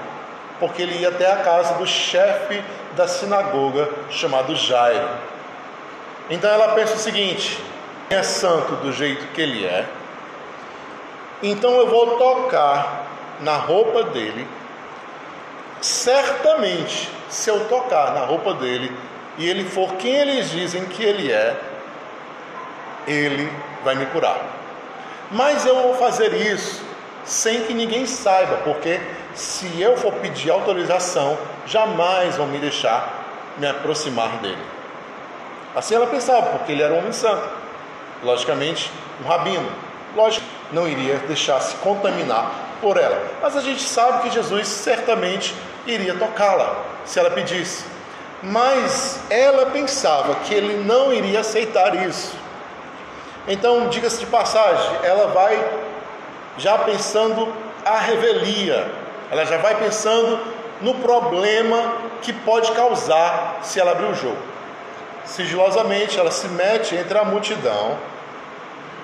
porque 0.61 0.83
ele 0.83 0.99
ia 0.99 1.09
até 1.09 1.31
a 1.31 1.37
casa 1.37 1.75
do 1.75 1.87
chefe 1.87 2.62
da 2.96 3.09
sinagoga 3.09 3.88
chamado 4.11 4.55
Jairo. 4.55 5.09
Então 6.31 6.51
ela 6.51 6.75
pensa 6.75 6.94
o 6.94 6.99
seguinte: 6.99 7.62
é 8.09 8.22
santo 8.22 8.77
do 8.77 8.92
jeito 8.92 9.27
que 9.33 9.40
ele 9.40 9.64
é, 9.64 9.87
então 11.42 11.72
eu 11.72 11.88
vou 11.88 12.16
tocar 12.16 13.07
na 13.40 13.57
roupa 13.57 14.05
dele. 14.05 14.46
Certamente, 15.81 17.11
se 17.29 17.51
eu 17.51 17.66
tocar 17.68 18.12
na 18.14 18.20
roupa 18.20 18.55
dele 18.55 18.90
e 19.38 19.49
ele 19.49 19.64
for 19.64 19.94
quem 19.94 20.14
eles 20.14 20.51
dizem 20.51 20.85
que 20.87 21.03
ele 21.03 21.31
é, 21.31 21.55
ele 23.07 23.51
vai 23.85 23.94
me 23.94 24.07
curar. 24.07 24.40
Mas 25.31 25.66
eu 25.66 25.75
vou 25.83 25.94
fazer 25.94 26.33
isso 26.35 26.85
sem 27.25 27.64
que 27.64 27.75
ninguém 27.75 28.07
saiba, 28.07 28.59
porque 28.59 29.01
se 29.35 29.81
eu 29.81 29.96
for 29.96 30.12
pedir 30.14 30.51
autorização, 30.51 31.37
jamais 31.66 32.37
vão 32.37 32.46
me 32.46 32.59
deixar 32.59 33.25
me 33.59 33.66
aproximar 33.66 34.38
dele. 34.38 34.62
Assim 35.75 35.94
ela 35.94 36.07
pensava, 36.07 36.46
porque 36.51 36.72
ele 36.72 36.83
era 36.83 36.94
um 36.94 36.99
homem 36.99 37.12
santo, 37.12 37.49
logicamente, 38.22 38.90
um 39.22 39.29
rabino. 39.29 39.70
Lógico, 40.16 40.46
não 40.72 40.88
iria 40.88 41.18
deixar 41.29 41.61
se 41.61 41.76
contaminar 41.76 42.50
por 42.81 42.96
ela. 42.96 43.22
Mas 43.42 43.55
a 43.55 43.61
gente 43.61 43.83
sabe 43.83 44.22
que 44.22 44.35
Jesus 44.35 44.66
certamente 44.66 45.55
iria 45.87 46.14
tocá-la 46.14 46.74
se 47.05 47.18
ela 47.18 47.31
pedisse. 47.31 47.85
Mas 48.42 49.20
ela 49.29 49.66
pensava 49.66 50.37
que 50.37 50.55
ele 50.55 50.83
não 50.85 51.12
iria 51.12 51.40
aceitar 51.40 51.94
isso. 52.07 52.35
Então, 53.46 53.88
diga-se 53.88 54.18
de 54.18 54.26
passagem, 54.26 54.90
ela 55.02 55.29
vai 55.29 55.62
já 56.57 56.79
pensando 56.79 57.52
a 57.85 57.98
revelia, 57.98 58.90
ela 59.31 59.44
já 59.44 59.59
vai 59.59 59.76
pensando 59.76 60.40
no 60.81 60.94
problema 60.94 61.92
que 62.22 62.33
pode 62.33 62.72
causar 62.72 63.59
se 63.62 63.79
ela 63.79 63.92
abrir 63.92 64.07
o 64.07 64.14
jogo. 64.14 64.38
Sigilosamente, 65.26 66.18
ela 66.18 66.31
se 66.31 66.48
mete 66.48 66.94
entre 66.96 67.18
a 67.18 67.24
multidão 67.24 67.98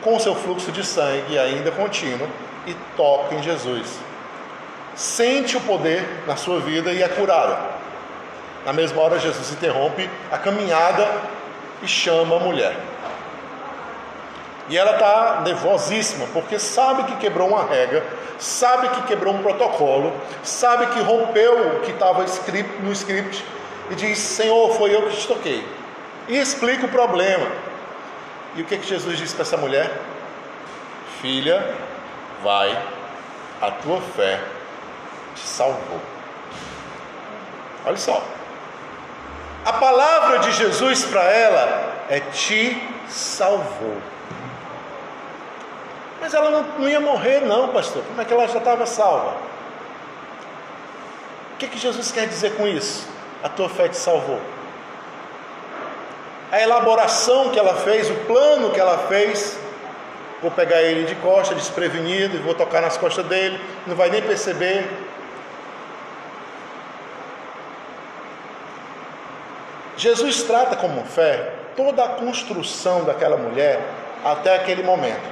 com 0.02 0.18
seu 0.18 0.34
fluxo 0.34 0.72
de 0.72 0.84
sangue 0.84 1.38
ainda 1.38 1.70
contínuo 1.70 2.28
e 2.66 2.74
toca 2.96 3.34
em 3.34 3.42
Jesus. 3.42 3.98
Sente 4.94 5.56
o 5.56 5.60
poder 5.60 6.06
na 6.26 6.36
sua 6.36 6.60
vida 6.60 6.92
e 6.92 7.02
é 7.02 7.08
curada. 7.08 7.58
Na 8.64 8.72
mesma 8.72 9.02
hora, 9.02 9.18
Jesus 9.18 9.50
interrompe 9.50 10.08
a 10.30 10.38
caminhada 10.38 11.08
e 11.82 11.88
chama 11.88 12.36
a 12.36 12.40
mulher. 12.40 12.76
E 14.68 14.78
ela 14.78 14.92
está 14.92 15.42
nervosíssima, 15.44 16.26
porque 16.32 16.58
sabe 16.58 17.04
que 17.04 17.16
quebrou 17.16 17.48
uma 17.48 17.64
regra, 17.64 18.04
sabe 18.38 18.88
que 18.90 19.02
quebrou 19.02 19.34
um 19.34 19.42
protocolo, 19.42 20.12
sabe 20.42 20.86
que 20.86 21.00
rompeu 21.00 21.76
o 21.76 21.80
que 21.80 21.90
estava 21.90 22.24
no 22.80 22.92
script 22.92 23.44
e 23.90 23.94
diz: 23.94 24.18
Senhor, 24.18 24.72
foi 24.74 24.94
eu 24.94 25.02
que 25.08 25.16
te 25.16 25.26
toquei. 25.26 25.66
E 26.28 26.38
explica 26.38 26.86
o 26.86 26.88
problema. 26.88 27.46
E 28.54 28.62
o 28.62 28.64
que, 28.64 28.76
que 28.76 28.86
Jesus 28.86 29.18
disse 29.18 29.34
para 29.34 29.42
essa 29.42 29.56
mulher? 29.56 29.90
Filha, 31.20 31.74
vai, 32.42 32.70
a 33.60 33.70
tua 33.70 34.00
fé 34.00 34.40
te 35.34 35.40
salvou. 35.40 36.00
Olha 37.86 37.96
só. 37.96 38.22
A 39.64 39.72
palavra 39.74 40.40
de 40.40 40.52
Jesus 40.52 41.04
para 41.04 41.22
ela 41.22 42.04
é 42.10 42.20
te 42.20 42.76
salvou. 43.08 43.96
Mas 46.20 46.34
ela 46.34 46.50
não, 46.50 46.62
não, 46.78 46.88
ia 46.88 47.00
morrer, 47.00 47.40
não, 47.40 47.68
pastor. 47.68 48.02
Como 48.04 48.20
é 48.20 48.24
que 48.24 48.32
ela 48.32 48.46
já 48.48 48.58
estava 48.58 48.84
salva? 48.86 49.36
O 51.54 51.56
que, 51.58 51.68
que 51.68 51.78
Jesus 51.78 52.12
quer 52.12 52.26
dizer 52.28 52.56
com 52.56 52.66
isso? 52.66 53.08
A 53.42 53.48
tua 53.48 53.68
fé 53.68 53.88
te 53.88 53.96
salvou 53.96 54.40
a 56.52 56.60
elaboração 56.60 57.48
que 57.48 57.58
ela 57.58 57.76
fez, 57.76 58.10
o 58.10 58.14
plano 58.26 58.70
que 58.70 58.78
ela 58.78 58.98
fez. 59.08 59.58
Vou 60.42 60.50
pegar 60.50 60.82
ele 60.82 61.06
de 61.06 61.14
costa, 61.14 61.54
desprevenido, 61.54 62.36
e 62.36 62.40
vou 62.40 62.52
tocar 62.52 62.82
nas 62.82 62.98
costas 62.98 63.24
dele, 63.24 63.58
não 63.86 63.96
vai 63.96 64.10
nem 64.10 64.20
perceber. 64.20 64.86
Jesus 69.96 70.42
trata 70.42 70.76
como 70.76 71.04
fé 71.04 71.54
toda 71.74 72.04
a 72.04 72.08
construção 72.08 73.04
daquela 73.04 73.36
mulher 73.38 73.80
até 74.22 74.54
aquele 74.54 74.82
momento. 74.82 75.22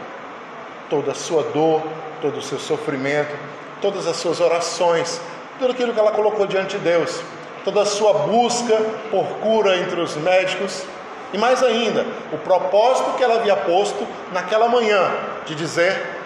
Toda 0.88 1.12
a 1.12 1.14
sua 1.14 1.42
dor, 1.42 1.83
todo 2.22 2.38
o 2.38 2.42
seu 2.42 2.59
sofrimento, 2.59 3.37
todas 3.83 4.06
as 4.06 4.16
suas 4.16 4.40
orações, 4.40 5.20
tudo 5.59 5.72
aquilo 5.72 5.92
que 5.92 6.00
ela 6.00 6.12
colocou 6.12 6.46
diante 6.46 6.78
de 6.78 6.85
Deus, 6.85 7.20
toda 7.62 7.83
a 7.83 7.87
sua 7.87 8.12
busca 8.12 8.76
por 9.11 9.26
cura 9.40 9.76
entre 9.76 10.00
os 10.00 10.16
médicos, 10.16 10.85
e 11.32 11.38
mais 11.38 11.62
ainda, 11.62 12.06
o 12.32 12.38
propósito 12.38 13.12
que 13.16 13.22
ela 13.22 13.36
havia 13.36 13.56
posto 13.56 14.06
naquela 14.32 14.68
manhã 14.68 15.10
de 15.46 15.54
dizer 15.54 16.18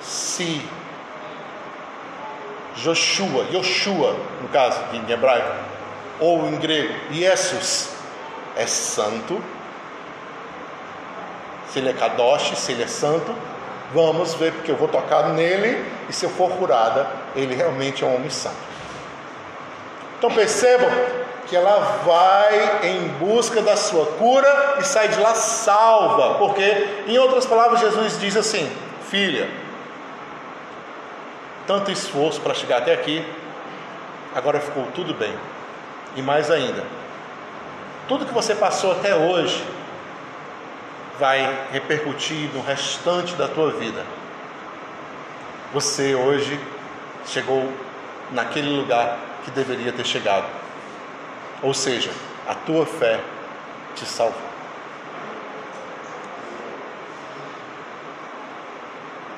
se 0.00 0.60
Joshua, 2.76 3.46
Yoshua, 3.52 4.16
no 4.40 4.48
caso 4.48 4.80
em 4.92 5.10
hebraico, 5.10 5.54
ou 6.18 6.46
em 6.48 6.56
grego, 6.56 6.94
Jesus 7.10 7.90
é 8.56 8.66
santo, 8.66 9.42
se 11.68 11.78
ele 11.78 11.90
é 11.90 11.92
kadosh, 11.92 12.56
se 12.56 12.72
ele 12.72 12.82
é 12.82 12.86
santo, 12.86 13.34
vamos 13.94 14.34
ver, 14.34 14.52
porque 14.52 14.70
eu 14.70 14.76
vou 14.76 14.88
tocar 14.88 15.28
nele, 15.30 15.84
e 16.08 16.12
se 16.12 16.24
eu 16.24 16.30
for 16.30 16.50
curada, 16.52 17.08
ele 17.36 17.54
realmente 17.54 18.02
é 18.02 18.06
um 18.06 18.16
homem 18.16 18.30
santo. 18.30 18.56
Então 20.18 20.30
percebam 20.30 20.90
que 21.48 21.56
ela 21.56 22.02
vai 22.04 22.88
em 22.88 23.08
busca 23.18 23.60
da 23.60 23.76
sua 23.76 24.06
cura 24.06 24.76
e 24.78 24.84
sai 24.84 25.08
de 25.08 25.18
lá 25.18 25.34
salva, 25.34 26.34
porque, 26.38 27.04
em 27.06 27.18
outras 27.18 27.46
palavras, 27.46 27.80
Jesus 27.80 28.18
diz 28.20 28.36
assim: 28.36 28.70
Filha, 29.08 29.48
tanto 31.66 31.90
esforço 31.90 32.40
para 32.40 32.54
chegar 32.54 32.78
até 32.78 32.92
aqui, 32.92 33.24
agora 34.34 34.60
ficou 34.60 34.84
tudo 34.94 35.14
bem, 35.14 35.34
e 36.16 36.22
mais 36.22 36.50
ainda, 36.50 36.84
tudo 38.08 38.26
que 38.26 38.34
você 38.34 38.54
passou 38.54 38.92
até 38.92 39.14
hoje 39.14 39.64
vai 41.18 41.66
repercutir 41.70 42.48
no 42.54 42.62
restante 42.62 43.34
da 43.34 43.46
tua 43.46 43.72
vida. 43.72 44.04
Você 45.72 46.14
hoje 46.14 46.58
chegou 47.26 47.70
naquele 48.32 48.70
lugar 48.70 49.18
que 49.44 49.50
deveria 49.50 49.92
ter 49.92 50.06
chegado. 50.06 50.59
Ou 51.62 51.74
seja, 51.74 52.10
a 52.48 52.54
tua 52.54 52.86
fé 52.86 53.20
te 53.94 54.06
salvou. 54.06 54.50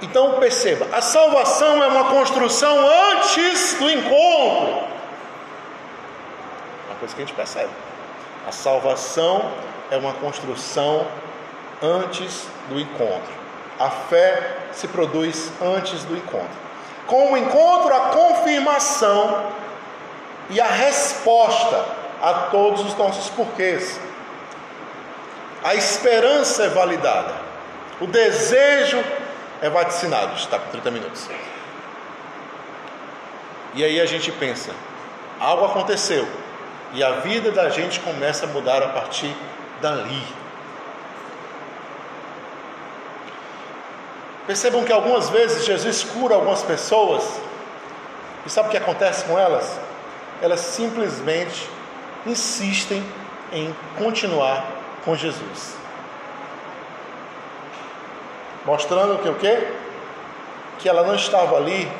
Então 0.01 0.39
perceba, 0.41 0.89
a 0.93 1.01
salvação 1.01 1.83
é 1.83 1.87
uma 1.87 2.05
construção 2.05 2.77
antes 3.15 3.75
do 3.75 3.89
encontro. 3.89 4.89
Uma 6.87 6.97
coisa 6.99 7.15
que 7.15 7.23
a 7.23 7.25
gente 7.25 7.35
percebe. 7.35 7.71
A 8.47 8.51
salvação 8.51 9.53
é 9.91 9.97
uma 9.97 10.13
construção 10.15 11.07
antes 11.81 12.47
do 12.69 12.81
encontro. 12.81 13.33
A 13.79 13.91
fé 13.91 14.57
se 14.73 14.89
produz 14.89 15.53
antes 15.61 16.05
do 16.05 16.17
encontro. 16.17 16.63
Com 17.07 17.33
o 17.33 17.37
encontro, 17.37 17.95
a 17.95 18.01
confirmação 18.11 19.53
e 20.51 20.61
a 20.61 20.67
resposta 20.67 22.02
a 22.23 22.33
todos 22.51 22.83
os 22.83 22.97
nossos 22.97 23.29
porquês. 23.31 23.99
A 25.65 25.75
esperança 25.75 26.63
é 26.63 26.69
validada. 26.69 27.35
O 28.01 28.07
desejo 28.07 29.03
é 29.61 29.69
vaticinado, 29.69 30.37
está 30.37 30.59
com 30.59 30.71
30 30.71 30.91
minutos. 30.93 31.29
E 33.75 33.85
aí 33.85 34.01
a 34.01 34.07
gente 34.07 34.31
pensa, 34.33 34.71
algo 35.41 35.65
aconteceu 35.65 36.29
e 36.93 37.03
a 37.03 37.13
vida 37.21 37.51
da 37.51 37.71
gente 37.71 37.99
começa 38.01 38.45
a 38.45 38.49
mudar 38.49 38.83
a 38.83 38.89
partir 38.89 39.35
dali. 39.81 40.23
Percebam 44.47 44.85
que 44.85 44.93
algumas 44.93 45.31
vezes 45.31 45.65
Jesus 45.65 46.05
cura 46.05 46.35
algumas 46.35 46.63
pessoas 46.63 47.25
e 48.45 48.51
sabe 48.51 48.69
o 48.69 48.71
que 48.71 48.77
acontece 48.77 49.25
com 49.25 49.39
elas? 49.39 49.79
Elas 50.41 50.61
simplesmente 50.61 51.69
insistem 52.27 53.05
em 53.53 53.75
continuar 53.99 54.65
com 55.05 55.17
Jesus. 55.17 55.77
Mostrando 58.65 59.21
que 59.23 59.29
o 59.29 59.35
quê? 59.35 59.69
Que 60.79 60.89
ela 60.89 61.03
não 61.03 61.15
estava 61.15 61.57
ali 61.57 61.91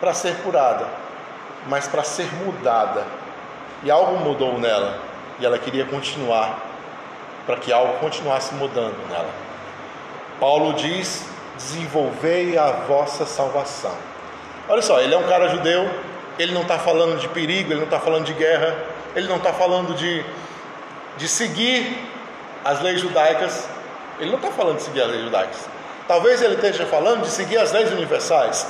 para 0.00 0.14
ser 0.14 0.36
curada, 0.38 0.86
mas 1.66 1.86
para 1.86 2.02
ser 2.02 2.32
mudada. 2.44 3.04
E 3.82 3.90
algo 3.90 4.18
mudou 4.18 4.58
nela, 4.58 4.98
e 5.38 5.46
ela 5.46 5.58
queria 5.58 5.84
continuar 5.84 6.58
para 7.46 7.56
que 7.56 7.72
algo 7.72 7.98
continuasse 7.98 8.54
mudando 8.54 8.96
nela. 9.08 9.30
Paulo 10.38 10.72
diz: 10.74 11.26
"Desenvolvei 11.56 12.56
a 12.56 12.70
vossa 12.70 13.26
salvação". 13.26 13.94
Olha 14.68 14.82
só, 14.82 15.00
ele 15.00 15.14
é 15.14 15.18
um 15.18 15.28
cara 15.28 15.48
judeu, 15.48 15.90
ele 16.38 16.52
não 16.52 16.62
está 16.62 16.78
falando 16.78 17.18
de 17.18 17.28
perigo, 17.28 17.72
ele 17.72 17.80
não 17.80 17.84
está 17.84 17.98
falando 17.98 18.24
de 18.24 18.32
guerra, 18.32 18.76
ele 19.14 19.28
não 19.28 19.36
está 19.36 19.52
falando 19.52 19.94
de, 19.94 20.24
de 21.16 21.28
seguir 21.28 22.08
as 22.64 22.80
leis 22.80 23.00
judaicas, 23.00 23.68
ele 24.18 24.30
não 24.30 24.38
está 24.38 24.50
falando 24.50 24.76
de 24.76 24.82
seguir 24.82 25.02
as 25.02 25.08
leis 25.08 25.24
judaicas. 25.24 25.68
Talvez 26.06 26.42
ele 26.42 26.54
esteja 26.54 26.86
falando 26.86 27.22
de 27.22 27.30
seguir 27.30 27.58
as 27.58 27.72
leis 27.72 27.90
universais. 27.90 28.66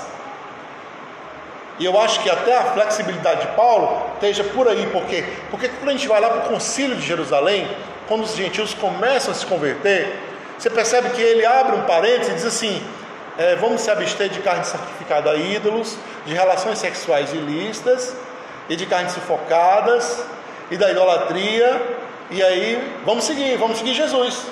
E 1.78 1.84
eu 1.84 1.98
acho 1.98 2.20
que 2.20 2.28
até 2.28 2.56
a 2.56 2.64
flexibilidade 2.64 3.40
de 3.40 3.46
Paulo 3.56 4.10
esteja 4.14 4.44
por 4.44 4.68
aí, 4.68 4.86
porque 4.92 5.24
porque 5.50 5.68
quando 5.68 5.88
a 5.88 5.92
gente 5.92 6.06
vai 6.06 6.20
lá 6.20 6.28
para 6.28 6.40
o 6.40 6.48
concílio 6.48 6.94
de 6.96 7.06
Jerusalém, 7.06 7.66
quando 8.06 8.24
os 8.24 8.36
gentios 8.36 8.74
começam 8.74 9.32
a 9.32 9.34
se 9.34 9.46
converter, 9.46 10.14
você 10.58 10.68
percebe 10.68 11.10
que 11.10 11.22
ele 11.22 11.44
abre 11.46 11.76
um 11.76 11.82
parênteses 11.82 12.28
e 12.28 12.34
diz 12.34 12.44
assim: 12.44 12.82
é, 13.38 13.56
vamos 13.56 13.80
se 13.80 13.90
abster 13.90 14.28
de 14.28 14.40
carne 14.40 14.64
sacrificada 14.64 15.30
a 15.30 15.36
ídolos, 15.36 15.96
de 16.26 16.34
relações 16.34 16.78
sexuais 16.78 17.32
ilícitas 17.32 18.14
e 18.70 18.76
de 18.76 18.86
carnes 18.86 19.12
sufocadas 19.12 20.24
e 20.70 20.76
da 20.76 20.90
idolatria, 20.92 21.82
e 22.30 22.40
aí 22.40 22.94
vamos 23.04 23.24
seguir, 23.24 23.56
vamos 23.58 23.78
seguir 23.78 23.92
Jesus. 23.94 24.46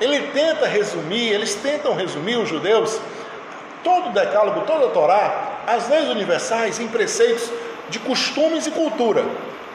Ele 0.00 0.18
tenta 0.32 0.66
resumir, 0.66 1.28
eles 1.28 1.54
tentam 1.54 1.94
resumir 1.94 2.36
os 2.36 2.48
judeus 2.48 3.00
todo 3.84 4.08
o 4.08 4.12
decálogo, 4.12 4.62
toda 4.62 4.86
a 4.86 4.90
Torá, 4.90 5.52
as 5.66 5.88
leis 5.88 6.08
universais 6.08 6.80
em 6.80 6.88
preceitos 6.88 7.48
de 7.88 8.00
costumes 8.00 8.66
e 8.66 8.72
cultura, 8.72 9.24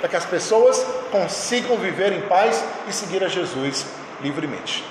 para 0.02 0.10
que 0.10 0.16
as 0.18 0.26
pessoas 0.26 0.86
consigam 1.10 1.78
viver 1.78 2.12
em 2.12 2.22
paz 2.22 2.64
e 2.88 2.94
seguir 2.94 3.24
a 3.24 3.30
Jesus 3.30 3.86
livremente. 4.22 4.84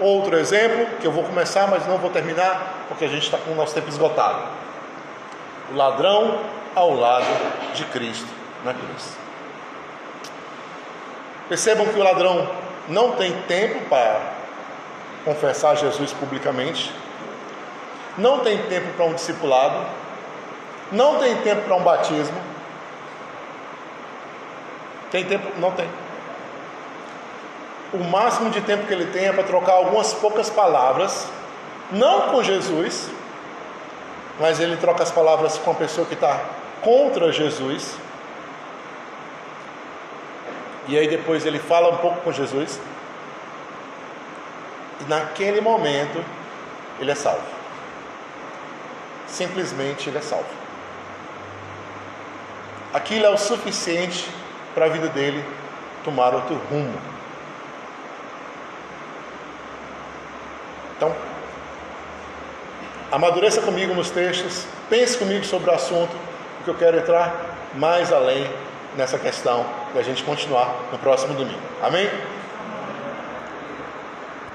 Outro 0.00 0.36
exemplo, 0.36 0.86
que 1.00 1.06
eu 1.06 1.12
vou 1.12 1.22
começar, 1.22 1.68
mas 1.68 1.86
não 1.86 1.98
vou 1.98 2.10
terminar, 2.10 2.86
porque 2.88 3.04
a 3.04 3.08
gente 3.08 3.22
está 3.22 3.38
com 3.38 3.52
o 3.52 3.54
nosso 3.54 3.74
tempo 3.74 3.88
esgotado. 3.88 4.42
O 5.72 5.76
ladrão 5.76 6.55
ao 6.76 6.94
lado 6.94 7.24
de 7.74 7.86
Cristo 7.86 8.28
na 8.62 8.74
cruz. 8.74 9.16
Percebam 11.48 11.86
que 11.86 11.98
o 11.98 12.02
ladrão 12.02 12.46
não 12.86 13.12
tem 13.12 13.32
tempo 13.42 13.80
para 13.88 14.20
confessar 15.24 15.74
Jesus 15.74 16.12
publicamente, 16.12 16.92
não 18.18 18.40
tem 18.40 18.58
tempo 18.64 18.92
para 18.92 19.06
um 19.06 19.14
discipulado, 19.14 19.86
não 20.92 21.18
tem 21.18 21.34
tempo 21.38 21.62
para 21.62 21.76
um 21.76 21.82
batismo. 21.82 22.38
Tem 25.10 25.24
tempo? 25.24 25.48
Não 25.58 25.70
tem. 25.70 25.88
O 27.94 28.04
máximo 28.04 28.50
de 28.50 28.60
tempo 28.60 28.86
que 28.86 28.92
ele 28.92 29.06
tem 29.06 29.28
é 29.28 29.32
para 29.32 29.44
trocar 29.44 29.72
algumas 29.72 30.12
poucas 30.12 30.50
palavras, 30.50 31.26
não 31.90 32.32
com 32.32 32.42
Jesus, 32.42 33.08
mas 34.38 34.60
ele 34.60 34.76
troca 34.76 35.02
as 35.02 35.10
palavras 35.10 35.56
com 35.56 35.70
a 35.70 35.74
pessoa 35.74 36.06
que 36.06 36.14
está 36.14 36.38
contra 36.80 37.32
Jesus. 37.32 37.96
E 40.88 40.96
aí 40.96 41.08
depois 41.08 41.44
ele 41.44 41.58
fala 41.58 41.92
um 41.92 41.96
pouco 41.98 42.20
com 42.20 42.32
Jesus. 42.32 42.80
E 45.00 45.04
naquele 45.08 45.60
momento 45.60 46.24
ele 47.00 47.10
é 47.10 47.14
salvo 47.14 47.56
simplesmente 49.36 50.08
ele 50.08 50.18
é 50.18 50.22
salvo. 50.22 50.46
Aquilo 52.92 53.26
é 53.26 53.30
o 53.30 53.36
suficiente 53.36 54.28
para 54.74 54.86
a 54.86 54.88
vida 54.88 55.08
dele 55.08 55.44
tomar 56.04 56.34
outro 56.34 56.56
rumo. 56.70 56.98
Então, 60.96 61.14
amadureça 63.12 63.60
comigo 63.60 63.94
nos 63.94 64.10
textos, 64.10 64.66
pense 64.88 65.18
comigo 65.18 65.44
sobre 65.44 65.68
o 65.68 65.74
assunto, 65.74 66.16
porque 66.66 66.70
eu 66.70 66.74
quero 66.74 66.98
entrar 66.98 67.32
mais 67.74 68.12
além 68.12 68.44
nessa 68.96 69.16
questão 69.18 69.64
e 69.94 69.98
a 69.98 70.02
gente 70.02 70.24
continuar 70.24 70.74
no 70.90 70.98
próximo 70.98 71.32
domingo. 71.34 71.60
Amém? 71.80 72.10